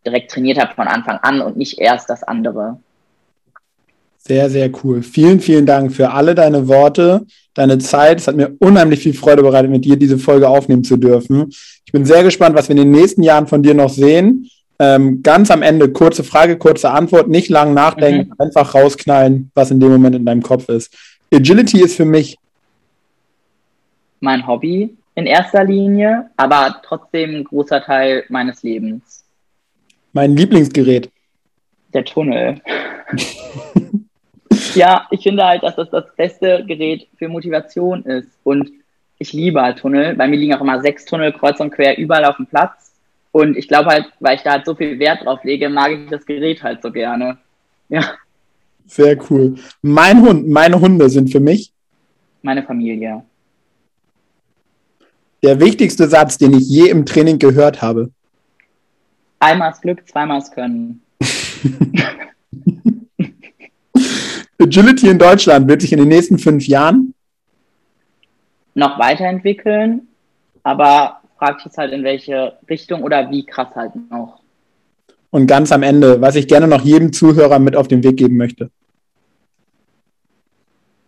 [0.05, 2.80] direkt trainiert habe von Anfang an und nicht erst das andere.
[4.18, 5.03] Sehr, sehr cool.
[5.03, 8.20] Vielen, vielen Dank für alle deine Worte, deine Zeit.
[8.20, 11.49] Es hat mir unheimlich viel Freude bereitet, mit dir diese Folge aufnehmen zu dürfen.
[11.86, 14.49] Ich bin sehr gespannt, was wir in den nächsten Jahren von dir noch sehen.
[14.80, 18.36] Ähm, ganz am Ende kurze Frage, kurze Antwort, nicht lang nachdenken, mhm.
[18.38, 20.93] einfach rausknallen, was in dem Moment in deinem Kopf ist.
[21.34, 22.38] Agility ist für mich
[24.20, 29.26] mein Hobby in erster Linie, aber trotzdem ein großer Teil meines Lebens.
[30.13, 31.09] Mein Lieblingsgerät.
[31.93, 32.61] Der Tunnel.
[34.75, 38.29] ja, ich finde halt, dass das das beste Gerät für Motivation ist.
[38.43, 38.71] Und
[39.19, 40.15] ich liebe halt Tunnel.
[40.15, 42.91] Bei mir liegen auch immer sechs Tunnel kreuz und quer überall auf dem Platz.
[43.31, 46.09] Und ich glaube halt, weil ich da halt so viel Wert drauf lege, mag ich
[46.09, 47.37] das Gerät halt so gerne.
[47.89, 48.03] Ja.
[48.85, 49.55] Sehr cool.
[49.81, 51.71] Mein Hund, meine Hunde sind für mich
[52.47, 53.23] meine Familie.
[55.43, 58.09] Der wichtigste Satz, den ich je im Training gehört habe.
[59.39, 61.01] Einmal das Glück, zweimal das Können.
[64.59, 67.13] Agility in Deutschland wird sich in den nächsten fünf Jahren
[68.73, 70.07] noch weiterentwickeln,
[70.63, 74.41] aber fragt jetzt halt in welche Richtung oder wie krass halt noch.
[75.29, 78.37] Und ganz am Ende, was ich gerne noch jedem Zuhörer mit auf den Weg geben
[78.37, 78.71] möchte.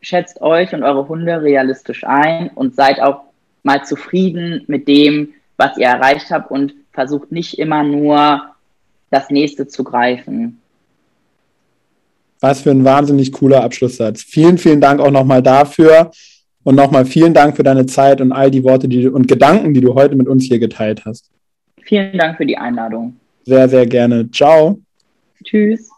[0.02, 3.22] Schätzt euch und eure Hunde realistisch ein und seid auch
[3.64, 8.56] mal zufrieden mit dem, was ihr erreicht habt und versucht nicht immer nur
[9.10, 10.62] das nächste zu greifen.
[12.42, 14.24] Was für ein wahnsinnig cooler Abschlusssatz.
[14.24, 16.12] Vielen, vielen Dank auch nochmal dafür.
[16.64, 19.82] Und nochmal vielen Dank für deine Zeit und all die Worte die und Gedanken, die
[19.82, 21.32] du heute mit uns hier geteilt hast.
[21.82, 23.16] Vielen Dank für die Einladung.
[23.46, 24.30] Sehr, sehr gerne.
[24.30, 24.80] Ciao.
[25.44, 25.90] Tschüss.